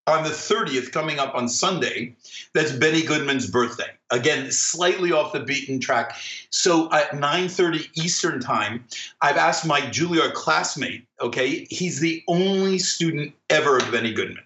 [0.07, 2.15] on the 30th, coming up on Sunday,
[2.53, 3.89] that's Benny Goodman's birthday.
[4.11, 6.15] Again, slightly off the beaten track.
[6.51, 8.85] So at 9:30 Eastern time,
[9.21, 11.05] I've asked my Juilliard classmate.
[11.19, 14.43] Okay, he's the only student ever of Benny Goodman.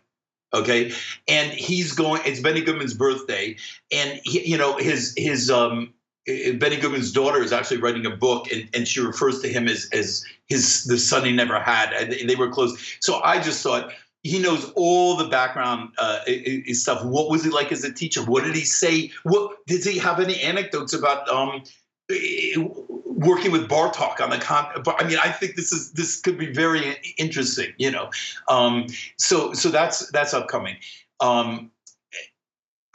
[0.54, 0.94] Okay,
[1.28, 2.22] and he's going.
[2.26, 3.58] It's Benny Goodman's birthday,
[3.92, 5.94] and he, you know his his um
[6.26, 9.90] Benny Goodman's daughter is actually writing a book, and, and she refers to him as
[9.92, 12.98] as his the son he never had, and they were close.
[13.02, 13.92] So I just thought
[14.24, 16.20] he knows all the background uh,
[16.74, 17.04] stuff.
[17.06, 18.22] What was he like as a teacher?
[18.24, 19.12] What did he say?
[19.24, 21.64] What did he have any anecdotes about um,
[23.06, 24.66] working with Bartok on the con?
[24.98, 27.74] I mean, I think this is this could be very interesting.
[27.78, 28.10] You know,
[28.50, 30.78] um, so so that's that's upcoming.
[31.22, 31.72] Um,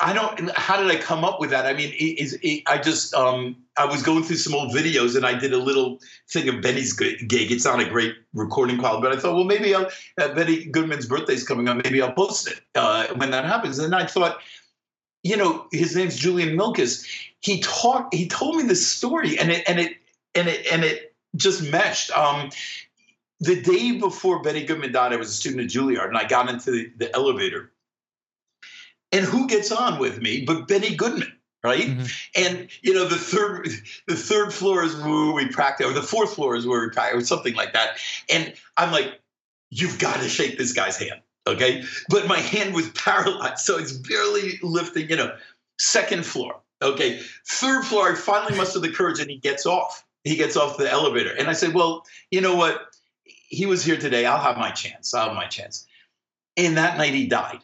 [0.00, 0.50] I don't.
[0.56, 1.66] How did I come up with that?
[1.66, 2.36] I mean, is
[2.66, 6.00] I just um, I was going through some old videos and I did a little
[6.28, 7.52] thing of Benny's gig.
[7.52, 9.88] It's not a great recording quality, but I thought, well, maybe I'll,
[10.20, 11.82] uh, Benny Goodman's birthday is coming up.
[11.84, 13.78] Maybe I'll post it uh, when that happens.
[13.78, 14.38] And I thought,
[15.22, 17.06] you know, his name's Julian Milkes.
[17.40, 18.14] He talked.
[18.14, 19.92] He told me this story, and it and it
[20.34, 22.10] and it and it just meshed.
[22.16, 22.50] Um,
[23.38, 26.48] the day before Benny Goodman died, I was a student at Juilliard, and I got
[26.48, 27.70] into the, the elevator
[29.14, 31.32] and who gets on with me but Benny Goodman?
[31.62, 32.04] Right, mm-hmm.
[32.36, 33.70] and you know the third,
[34.06, 37.22] the third floor is where we practice, or the fourth floor is where we practice,
[37.22, 37.96] or something like that.
[38.28, 39.18] And I'm like,
[39.70, 41.84] you've got to shake this guy's hand, okay?
[42.10, 45.08] But my hand was paralyzed, so it's barely lifting.
[45.08, 45.34] You know,
[45.78, 48.12] second floor, okay, third floor.
[48.12, 50.04] I finally muster the courage, and he gets off.
[50.22, 52.94] He gets off the elevator, and I said, well, you know what?
[53.24, 54.26] He was here today.
[54.26, 55.14] I'll have my chance.
[55.14, 55.86] I'll have my chance.
[56.58, 57.60] And that night he died.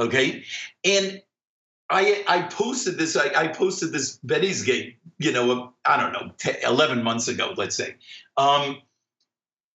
[0.00, 0.44] Okay.
[0.84, 1.22] And
[1.90, 6.32] I I posted this, I, I posted this Benny's Gig, you know, I don't know,
[6.38, 7.96] 10, 11 months ago, let's say.
[8.36, 8.80] Um,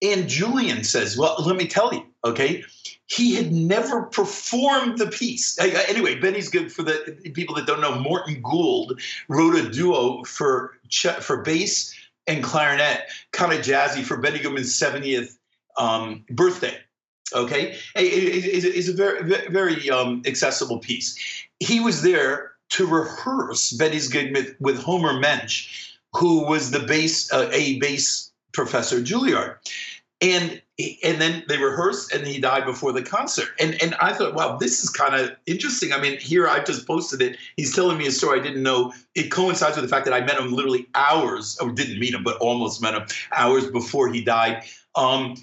[0.02, 2.64] and Julian says, well, let me tell you, okay,
[3.08, 5.58] he had never performed the piece.
[5.60, 8.00] Anyway, Benny's Gig for the people that don't know.
[8.00, 9.00] Morton Gould
[9.30, 10.80] wrote a duo for
[11.22, 11.94] for bass
[12.28, 13.02] and clarinet,
[13.32, 15.38] kind of jazzy, for Benny Goodman's 70th
[15.78, 16.80] um, birthday
[17.34, 17.78] okay?
[17.96, 21.18] Is a very very um, accessible piece.
[21.60, 27.32] He was there to rehearse Benny's gig with, with homer mensch who was the bass
[27.32, 29.58] uh, a bass professor at juilliard.
[30.22, 30.62] And
[31.04, 33.50] and then they rehearsed and he died before the concert.
[33.60, 35.92] And and i thought wow this is kind of interesting.
[35.92, 37.38] I mean here i just posted it.
[37.58, 38.94] He's telling me a story i didn't know.
[39.14, 42.24] It coincides with the fact that i met him literally hours or didn't meet him
[42.24, 44.64] but almost met him hours before he died.
[44.96, 45.36] Um,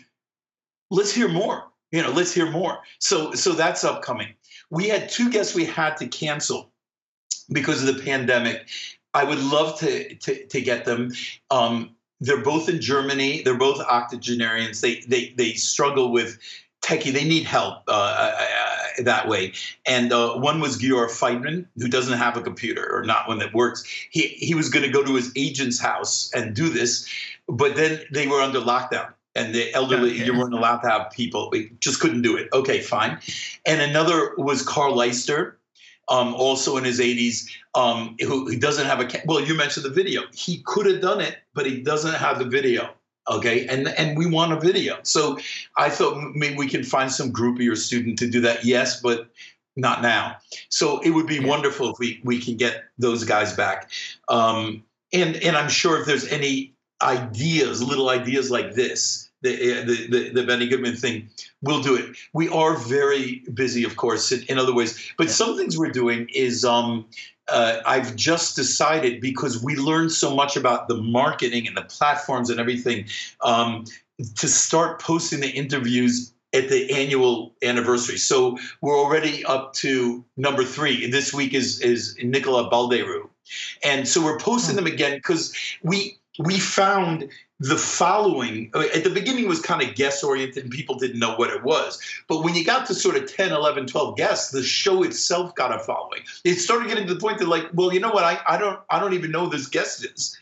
[0.91, 2.79] let's hear more you know let's hear more.
[2.99, 4.35] So so that's upcoming.
[4.71, 6.73] We had two guests we had to cancel
[7.51, 8.69] because of the pandemic.
[9.15, 11.13] I would love to to, to get them.
[11.51, 13.43] Um, they're both in germany.
[13.43, 14.81] They're both octogenarians.
[14.81, 16.39] They they they struggle with
[16.83, 17.13] techie.
[17.13, 19.53] They need help uh, uh, uh, that way.
[19.87, 23.53] And uh, one was Giora Feidman who doesn't have a computer or not one that
[23.53, 23.85] works.
[24.11, 27.07] He he was going to go to his agent's house and do this
[27.49, 30.25] but then they were under lockdown and the elderly okay.
[30.25, 32.49] you weren't allowed to have people we just couldn't do it.
[32.53, 33.19] Okay fine.
[33.67, 35.59] And another was karl leister
[36.09, 39.91] um, also in his 80s um, who, who, doesn't have a well you mentioned the
[39.91, 40.23] video.
[40.33, 42.91] He could have done it but he doesn't have the video
[43.31, 43.67] okay?
[43.69, 44.99] And and we want a video.
[45.03, 45.39] So
[45.77, 48.65] i thought maybe we can find some groupie or student to do that.
[48.65, 49.29] Yes but
[49.77, 50.37] not now.
[50.69, 51.47] So it would be yeah.
[51.47, 53.91] wonderful if we we can get those guys back.
[54.29, 56.72] Um, and and i'm sure if there's any
[57.03, 61.29] ideas, little ideas like this, the, uh, the, the, the Benny Goodman thing,
[61.63, 62.17] we'll do it.
[62.33, 65.13] We are very busy, of course, in, in other ways.
[65.19, 65.33] But yeah.
[65.33, 67.07] some things we're doing is um,
[67.49, 72.51] uh, I've just decided because we learned so much about the marketing and the platforms
[72.51, 73.07] and everything
[73.43, 73.85] um,
[74.37, 78.19] to start posting the interviews at the annual anniversary.
[78.19, 81.11] So we're already up to number three.
[81.11, 83.29] This week is is Nicolas Baldeyrou.
[83.83, 84.85] And so we're posting hmm.
[84.85, 87.29] them again because we we found
[87.61, 91.51] the following at the beginning was kind of guest oriented and people didn't know what
[91.51, 92.01] it was.
[92.27, 95.75] But when you got to sort of 10 11 12 guests the show itself got
[95.75, 96.23] a following.
[96.45, 98.25] It started getting to the point that like well you know what?
[98.25, 100.39] I, I don't i don't even know this guest is.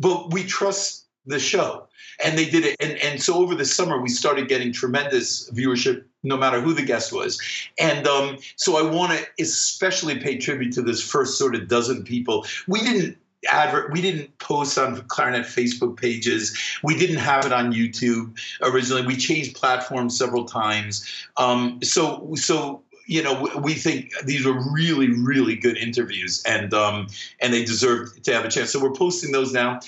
[0.00, 1.88] But we trust the show.
[2.24, 2.76] And they did it.
[2.80, 6.84] And, and so over the summer we started getting tremendous viewership no matter who the
[6.84, 7.40] guest was.
[7.78, 12.04] And um, so i want to especially pay tribute to this first sort of dozen
[12.04, 12.46] people.
[12.66, 13.18] We didn't
[13.50, 16.56] advert we didn't post on clarinet facebook pages.
[16.82, 19.06] We didn't have it on youtube originally.
[19.06, 21.06] We changed platforms several times.
[21.36, 27.08] Um, so so you know we think these were really really good interviews and um,
[27.40, 28.70] and they deserve to have a chance.
[28.70, 29.80] So we're posting those now.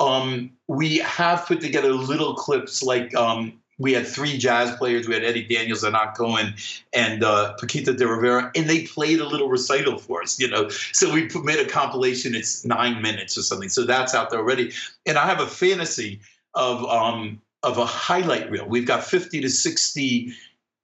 [0.00, 5.06] Um, we have put together little clips like um, we had three jazz players.
[5.06, 6.54] We had Eddie Daniels, Anat Cohen,
[6.92, 10.38] and uh, Paquito D'Rivera, and they played a little recital for us.
[10.38, 12.34] You know, so we made a compilation.
[12.34, 13.68] It's nine minutes or something.
[13.68, 14.72] So that's out there already.
[15.06, 16.20] And I have a fantasy
[16.54, 18.66] of um, of a highlight reel.
[18.66, 20.32] We've got fifty to sixty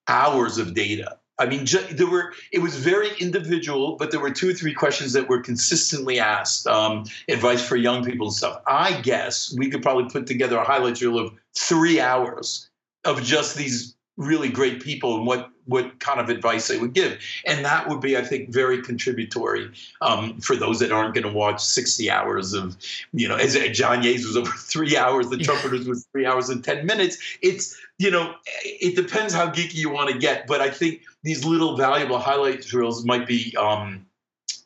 [0.09, 4.51] hours of data I mean, there were it was very individual, but there were two
[4.51, 6.66] or three questions that were consistently asked.
[6.66, 8.62] Um, advice for young people and stuff.
[8.66, 12.70] I guess we could probably put together a highlight reel of three hours
[13.05, 17.18] of just these really great people and what what kind of advice they would give,
[17.46, 19.70] and that would be, I think, very contributory
[20.02, 22.76] um, for those that aren't going to watch sixty hours of,
[23.12, 26.62] you know, as John Yeh's was over three hours, the trumpeters was three hours and
[26.62, 27.16] ten minutes.
[27.40, 31.44] It's you know, it depends how geeky you want to get, but I think these
[31.44, 34.05] little valuable highlight drills might be um,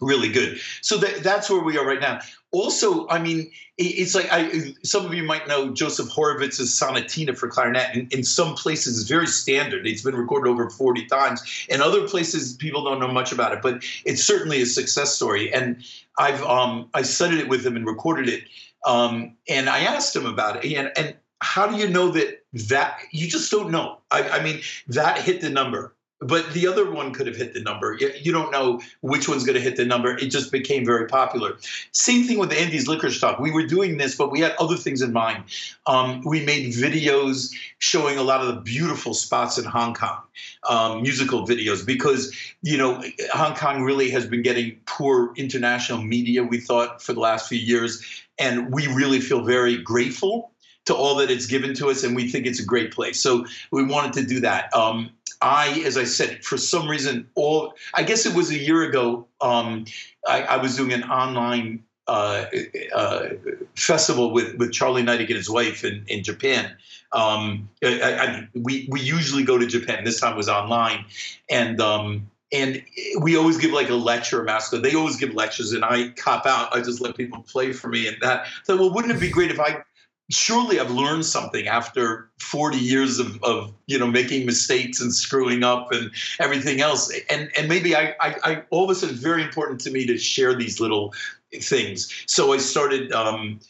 [0.00, 0.60] really good.
[0.80, 2.20] So that, that's where we are right now.
[2.50, 7.48] Also, I mean, it's like I, some of you might know Joseph Horovitz's Sonatina for
[7.48, 7.94] clarinet.
[7.94, 9.86] In, in some places, it's very standard.
[9.86, 11.66] It's been recorded over 40 times.
[11.68, 15.52] In other places, people don't know much about it, but it's certainly a success story.
[15.52, 15.84] And
[16.18, 18.44] I've um, I studied it with him and recorded it.
[18.86, 20.74] Um, and I asked him about it.
[20.74, 23.98] And, and how do you know that that you just don't know?
[24.10, 27.60] I, I mean, that hit the number but the other one could have hit the
[27.60, 27.96] number.
[28.20, 30.16] You don't know which one's going to hit the number.
[30.16, 31.56] It just became very popular.
[31.92, 33.38] Same thing with Andy's Licorice Talk.
[33.38, 35.44] We were doing this, but we had other things in mind.
[35.86, 40.20] Um, we made videos showing a lot of the beautiful spots in Hong Kong,
[40.68, 43.02] um, musical videos, because you know
[43.32, 46.42] Hong Kong really has been getting poor international media.
[46.42, 48.02] We thought for the last few years,
[48.38, 50.50] and we really feel very grateful
[50.88, 53.20] to all that it's given to us, and we think it's a great place.
[53.20, 54.74] So we wanted to do that.
[54.74, 55.10] Um,
[55.40, 59.26] I, as I said, for some reason, all I guess it was a year ago.
[59.40, 59.84] Um,
[60.26, 62.46] I, I, was doing an online uh,
[62.94, 63.28] uh,
[63.76, 66.76] festival with with Charlie Neidich and his wife in in Japan.
[67.12, 70.04] Um, I, I, we we usually go to Japan.
[70.04, 71.04] This time was online,
[71.48, 72.82] and um, and
[73.20, 74.78] we always give like a lecture master.
[74.78, 76.74] They always give lectures, and I cop out.
[76.74, 78.46] I just let people play for me, and that.
[78.64, 79.82] So, well, wouldn't it be great if I
[80.30, 85.62] surely I've learned something after 40 years of, of you know making mistakes and screwing
[85.62, 86.10] up and
[86.40, 87.12] everything else.
[87.30, 90.06] And and maybe I, I, I all of a sudden it's very important to me
[90.06, 91.14] to share these little
[91.60, 92.12] things.
[92.26, 93.60] So I started um,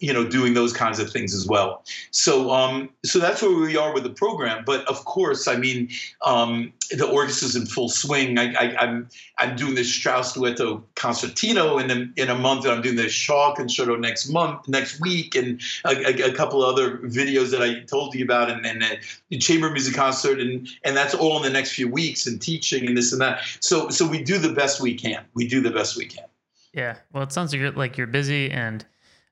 [0.00, 1.84] you know doing those kinds of things as well.
[2.10, 4.64] So um so that's where we are with the program.
[4.64, 5.90] But of course i mean
[6.22, 8.38] um the orchestra's in full swing.
[8.38, 9.08] I, I I'm,
[9.38, 13.08] I'm doing this strauss duetto concertino in a, in a month and i'm doing the
[13.08, 17.80] shaw concerto next month next week and a, a, a couple other videos that i
[17.80, 18.82] told you about and then
[19.28, 22.86] the chamber music concert and and that's all in the next few weeks and teaching
[22.86, 23.40] and this and that.
[23.60, 25.24] So so we do the best we can.
[25.34, 26.24] We do the best we can.
[26.72, 26.96] Yeah.
[27.12, 28.84] Well it sounds like you're, like you're busy and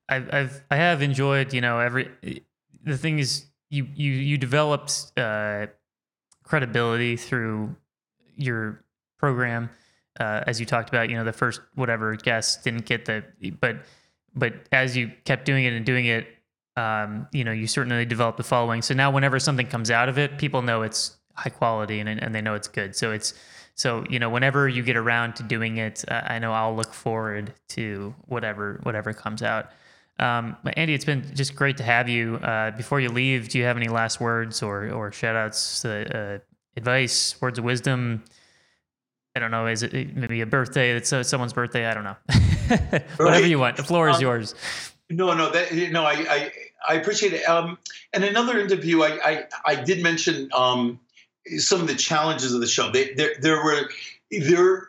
[0.08, 2.10] I've, I've I have enjoyed you know every
[2.84, 5.66] the thing is you you you developed uh,
[6.42, 7.74] credibility through
[8.36, 8.84] your
[9.18, 9.70] program
[10.20, 13.24] uh, as you talked about you know the first whatever guest didn't get the
[13.60, 13.76] but
[14.34, 16.28] but as you kept doing it and doing it
[16.76, 18.82] um, you know you certainly developed a following.
[18.82, 22.34] So now whenever something comes out of it people know it's high quality and and
[22.34, 22.94] they know it's good.
[22.94, 23.34] So it's
[23.76, 26.92] so you know whenever you get around to doing it uh, i know i'll look
[26.92, 29.70] forward to whatever whatever comes out
[30.18, 32.36] um, Andy, it's been just great to have you.
[32.36, 36.38] Uh, before you leave, do you have any last words or or shout outs, uh,
[36.76, 38.24] advice, words of wisdom?
[39.34, 39.66] I don't know.
[39.66, 40.92] Is it maybe a birthday?
[40.92, 41.84] It's uh, someone's birthday.
[41.84, 42.16] I don't know.
[43.18, 43.76] Whatever you want.
[43.76, 44.54] The floor is um, yours.
[45.10, 46.04] No, no, that no.
[46.04, 46.52] I I,
[46.88, 47.46] I appreciate it.
[47.46, 47.76] Um,
[48.14, 50.98] and another interview, I I, I did mention um,
[51.58, 52.90] some of the challenges of the show.
[52.90, 53.90] They, there there were
[54.30, 54.88] there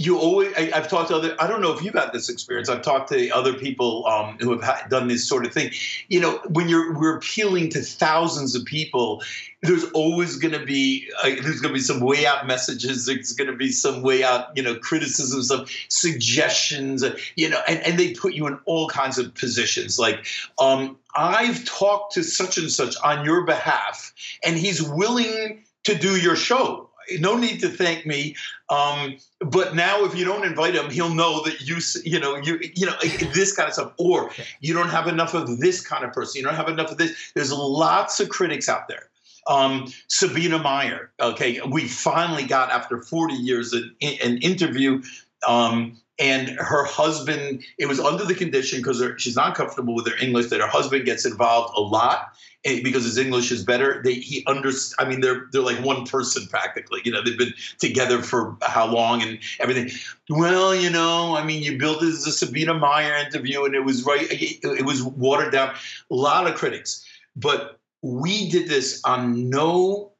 [0.00, 2.70] you always I, have talked to other i don't know if you've had this experience.
[2.70, 5.72] I've talked to other people um, who have done this sort of thing.
[6.08, 9.22] You know when you're we're appealing to thousands of people
[9.62, 13.32] there's always going to be uh, there's going to be some way out messages there's
[13.32, 17.04] going to be some way out you know criticisms some suggestions
[17.36, 19.98] you know and, and they put you in all kinds of positions.
[19.98, 20.26] Like
[20.58, 26.16] um, i've talked to such and such on your behalf and he's willing to do
[26.16, 28.36] your show no need to thank me.
[28.68, 32.60] Um, but now, if you don't invite him, he'll know that you, you know, you,
[32.74, 32.94] you know,
[33.32, 33.92] this kind of stuff.
[33.98, 34.30] Or
[34.60, 36.38] you don't have enough of this kind of person.
[36.40, 37.32] You don't have enough of this.
[37.34, 39.10] There's lots of critics out there.
[39.46, 41.10] Um, Sabine Meyer.
[41.20, 45.02] Okay, we finally got after 40 years an, an interview.
[45.46, 50.16] Um, and her husband, it was under the condition because she's not comfortable with her
[50.22, 52.34] English that her husband gets involved a lot
[52.66, 54.02] Eh, because his English is better.
[54.04, 57.00] They he under I mean they're they're like one person practically.
[57.04, 59.90] You know they've been together for how long and everything.
[60.28, 63.80] Well, you know, I mean you built this as a Sabine Meyer interview and it
[63.80, 64.30] was right.
[64.30, 65.74] It, it was watered down.
[66.10, 67.02] A lot of critics,
[67.34, 70.12] but we did this on no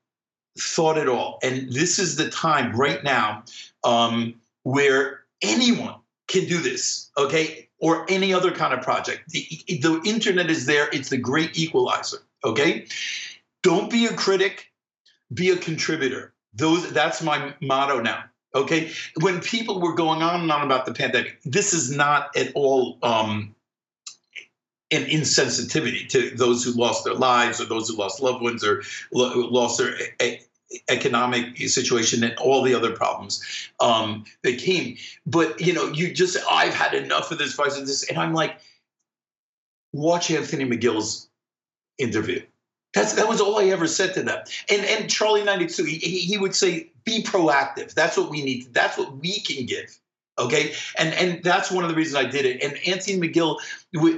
[0.59, 1.41] thought at all.
[1.43, 3.45] And this is the time right now
[3.85, 5.95] um, where anyone
[6.29, 7.69] can do this, okay?
[7.81, 9.29] Or any other kind of project.
[9.29, 12.87] The, the internet is there, it's the great equalizer, okay?
[13.63, 14.71] Don't be a critic,
[15.33, 16.33] be a contributor.
[16.55, 18.25] Those that's my motto now.
[18.55, 18.91] Okay.
[19.21, 22.99] When people were going on and on about the pandemic, this is not at all
[23.03, 23.55] um,
[24.91, 28.83] an insensitivity to those who lost their lives or those who lost loved ones or
[29.13, 29.95] lost their
[30.89, 33.43] economic situation and all the other problems
[33.81, 34.97] um, that came.
[35.27, 38.59] But you know, you just I've had enough of this and this, and I'm like,
[39.93, 41.29] watch Anthony McGill's
[41.99, 42.43] interview.
[42.95, 44.43] That's that was all I ever said to them.
[44.71, 47.95] And and Charlie Neidich, he, he would say, be proactive.
[47.95, 48.73] That's what we need.
[48.75, 49.97] That's what we can give.
[50.41, 50.73] Okay.
[50.99, 52.63] And and that's one of the reasons I did it.
[52.63, 53.59] And Anthony McGill,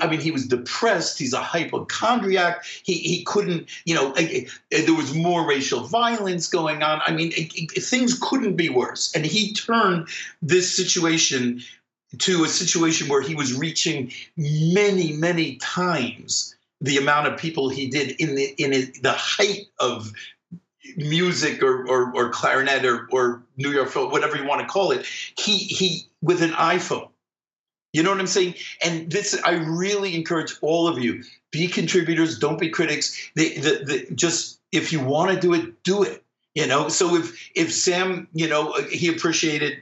[0.00, 1.18] I mean, he was depressed.
[1.18, 2.64] He's a hypochondriac.
[2.84, 7.02] He he couldn't, you know, there was more racial violence going on.
[7.04, 9.12] I mean, it, it, things couldn't be worse.
[9.14, 10.08] And he turned
[10.40, 11.62] this situation
[12.18, 17.88] to a situation where he was reaching many, many times the amount of people he
[17.88, 18.70] did in the in
[19.02, 20.12] the height of
[20.96, 24.90] music or, or, or clarinet or, or New York film, whatever you want to call
[24.92, 25.06] it,
[25.38, 27.08] he he with an iPhone.
[27.92, 28.54] You know what I'm saying?
[28.84, 33.30] And this, I really encourage all of you: be contributors, don't be critics.
[33.34, 36.24] The, the, the, just if you want to do it, do it.
[36.54, 36.88] You know.
[36.88, 39.78] So if if Sam, you know, uh, he appreciated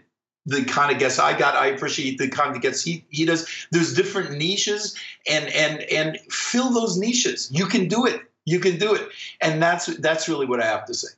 [0.46, 1.54] the kind of guests I got.
[1.54, 3.48] I appreciate the kind of guests he he does.
[3.70, 4.96] There's different niches,
[5.28, 7.48] and and and fill those niches.
[7.52, 9.08] You can do it you can do it.
[9.40, 11.08] And that's that's really what i have to say.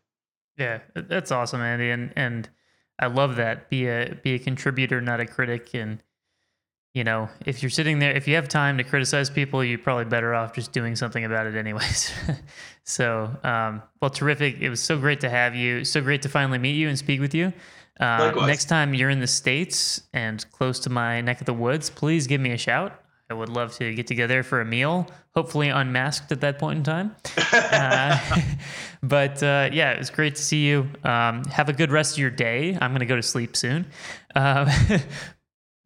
[0.58, 2.48] Yeah that's awesome andy and and
[2.98, 3.68] i love that.
[3.70, 6.02] Be a be a contributor not a critic and
[6.94, 10.04] you know if you're sitting there if you have time to criticize people you're probably
[10.04, 12.12] better off just doing something about it anyways.
[12.84, 14.60] So um, well terrific.
[14.60, 15.84] It was so great to have you.
[15.84, 17.52] So great to finally meet you and speak with you.
[18.00, 21.90] Uh, next time you're in the states and close to my neck of the woods
[21.90, 23.01] please give me a shout
[23.32, 26.84] I would love to get together for a meal, hopefully unmasked at that point in
[26.84, 27.16] time.
[27.52, 28.18] uh,
[29.02, 30.86] but uh, yeah, it was great to see you.
[31.02, 32.76] Um, have a good rest of your day.
[32.78, 33.86] I'm going to go to sleep soon.
[34.34, 34.70] Uh,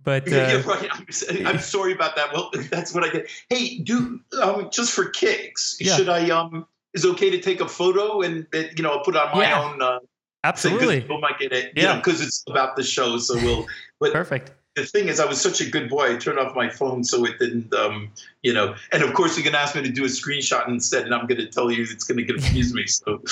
[0.02, 0.88] but yeah, uh, right.
[0.90, 2.32] I'm, I'm, sorry about that.
[2.32, 3.28] Well, that's what I did.
[3.48, 5.94] Hey, do um, just for kicks, yeah.
[5.94, 6.28] should I?
[6.30, 9.38] Um, is it okay to take a photo and, you know I'll put it on
[9.38, 9.62] my yeah.
[9.62, 9.80] own.
[9.80, 10.00] Uh,
[10.42, 11.02] Absolutely.
[11.02, 11.74] People might get it.
[11.76, 11.94] Yeah.
[11.94, 13.66] Because it's about the show, so we'll.
[14.00, 16.14] But perfect the thing is, I was such a good boy.
[16.14, 18.12] I turned off my phone so it didn't, um,
[18.42, 18.76] you know.
[18.92, 21.26] And of course, you're going to ask me to do a screenshot instead, and I'm
[21.26, 22.86] going to tell you it's going to confuse me.
[22.86, 23.22] So,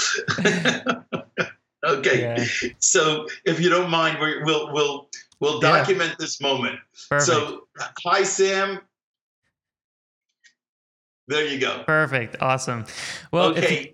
[1.84, 2.20] okay.
[2.20, 2.44] Yeah.
[2.78, 6.16] So, if you don't mind, we will we'll we'll document yeah.
[6.18, 6.78] this moment.
[7.10, 7.26] Perfect.
[7.26, 7.68] So,
[8.02, 8.80] hi, Sam.
[11.28, 11.84] There you go.
[11.84, 12.36] Perfect.
[12.40, 12.86] Awesome.
[13.32, 13.93] Well, okay.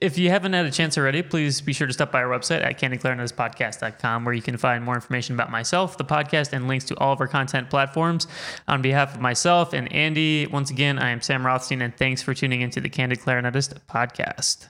[0.00, 2.64] If you haven't had a chance already, please be sure to stop by our website
[2.64, 6.98] at candidclarinetistpodcast.com where you can find more information about myself, the podcast, and links to
[6.98, 8.26] all of our content platforms.
[8.66, 12.34] On behalf of myself and Andy, once again, I am Sam Rothstein, and thanks for
[12.34, 14.68] tuning into the Candid Clarinetist podcast.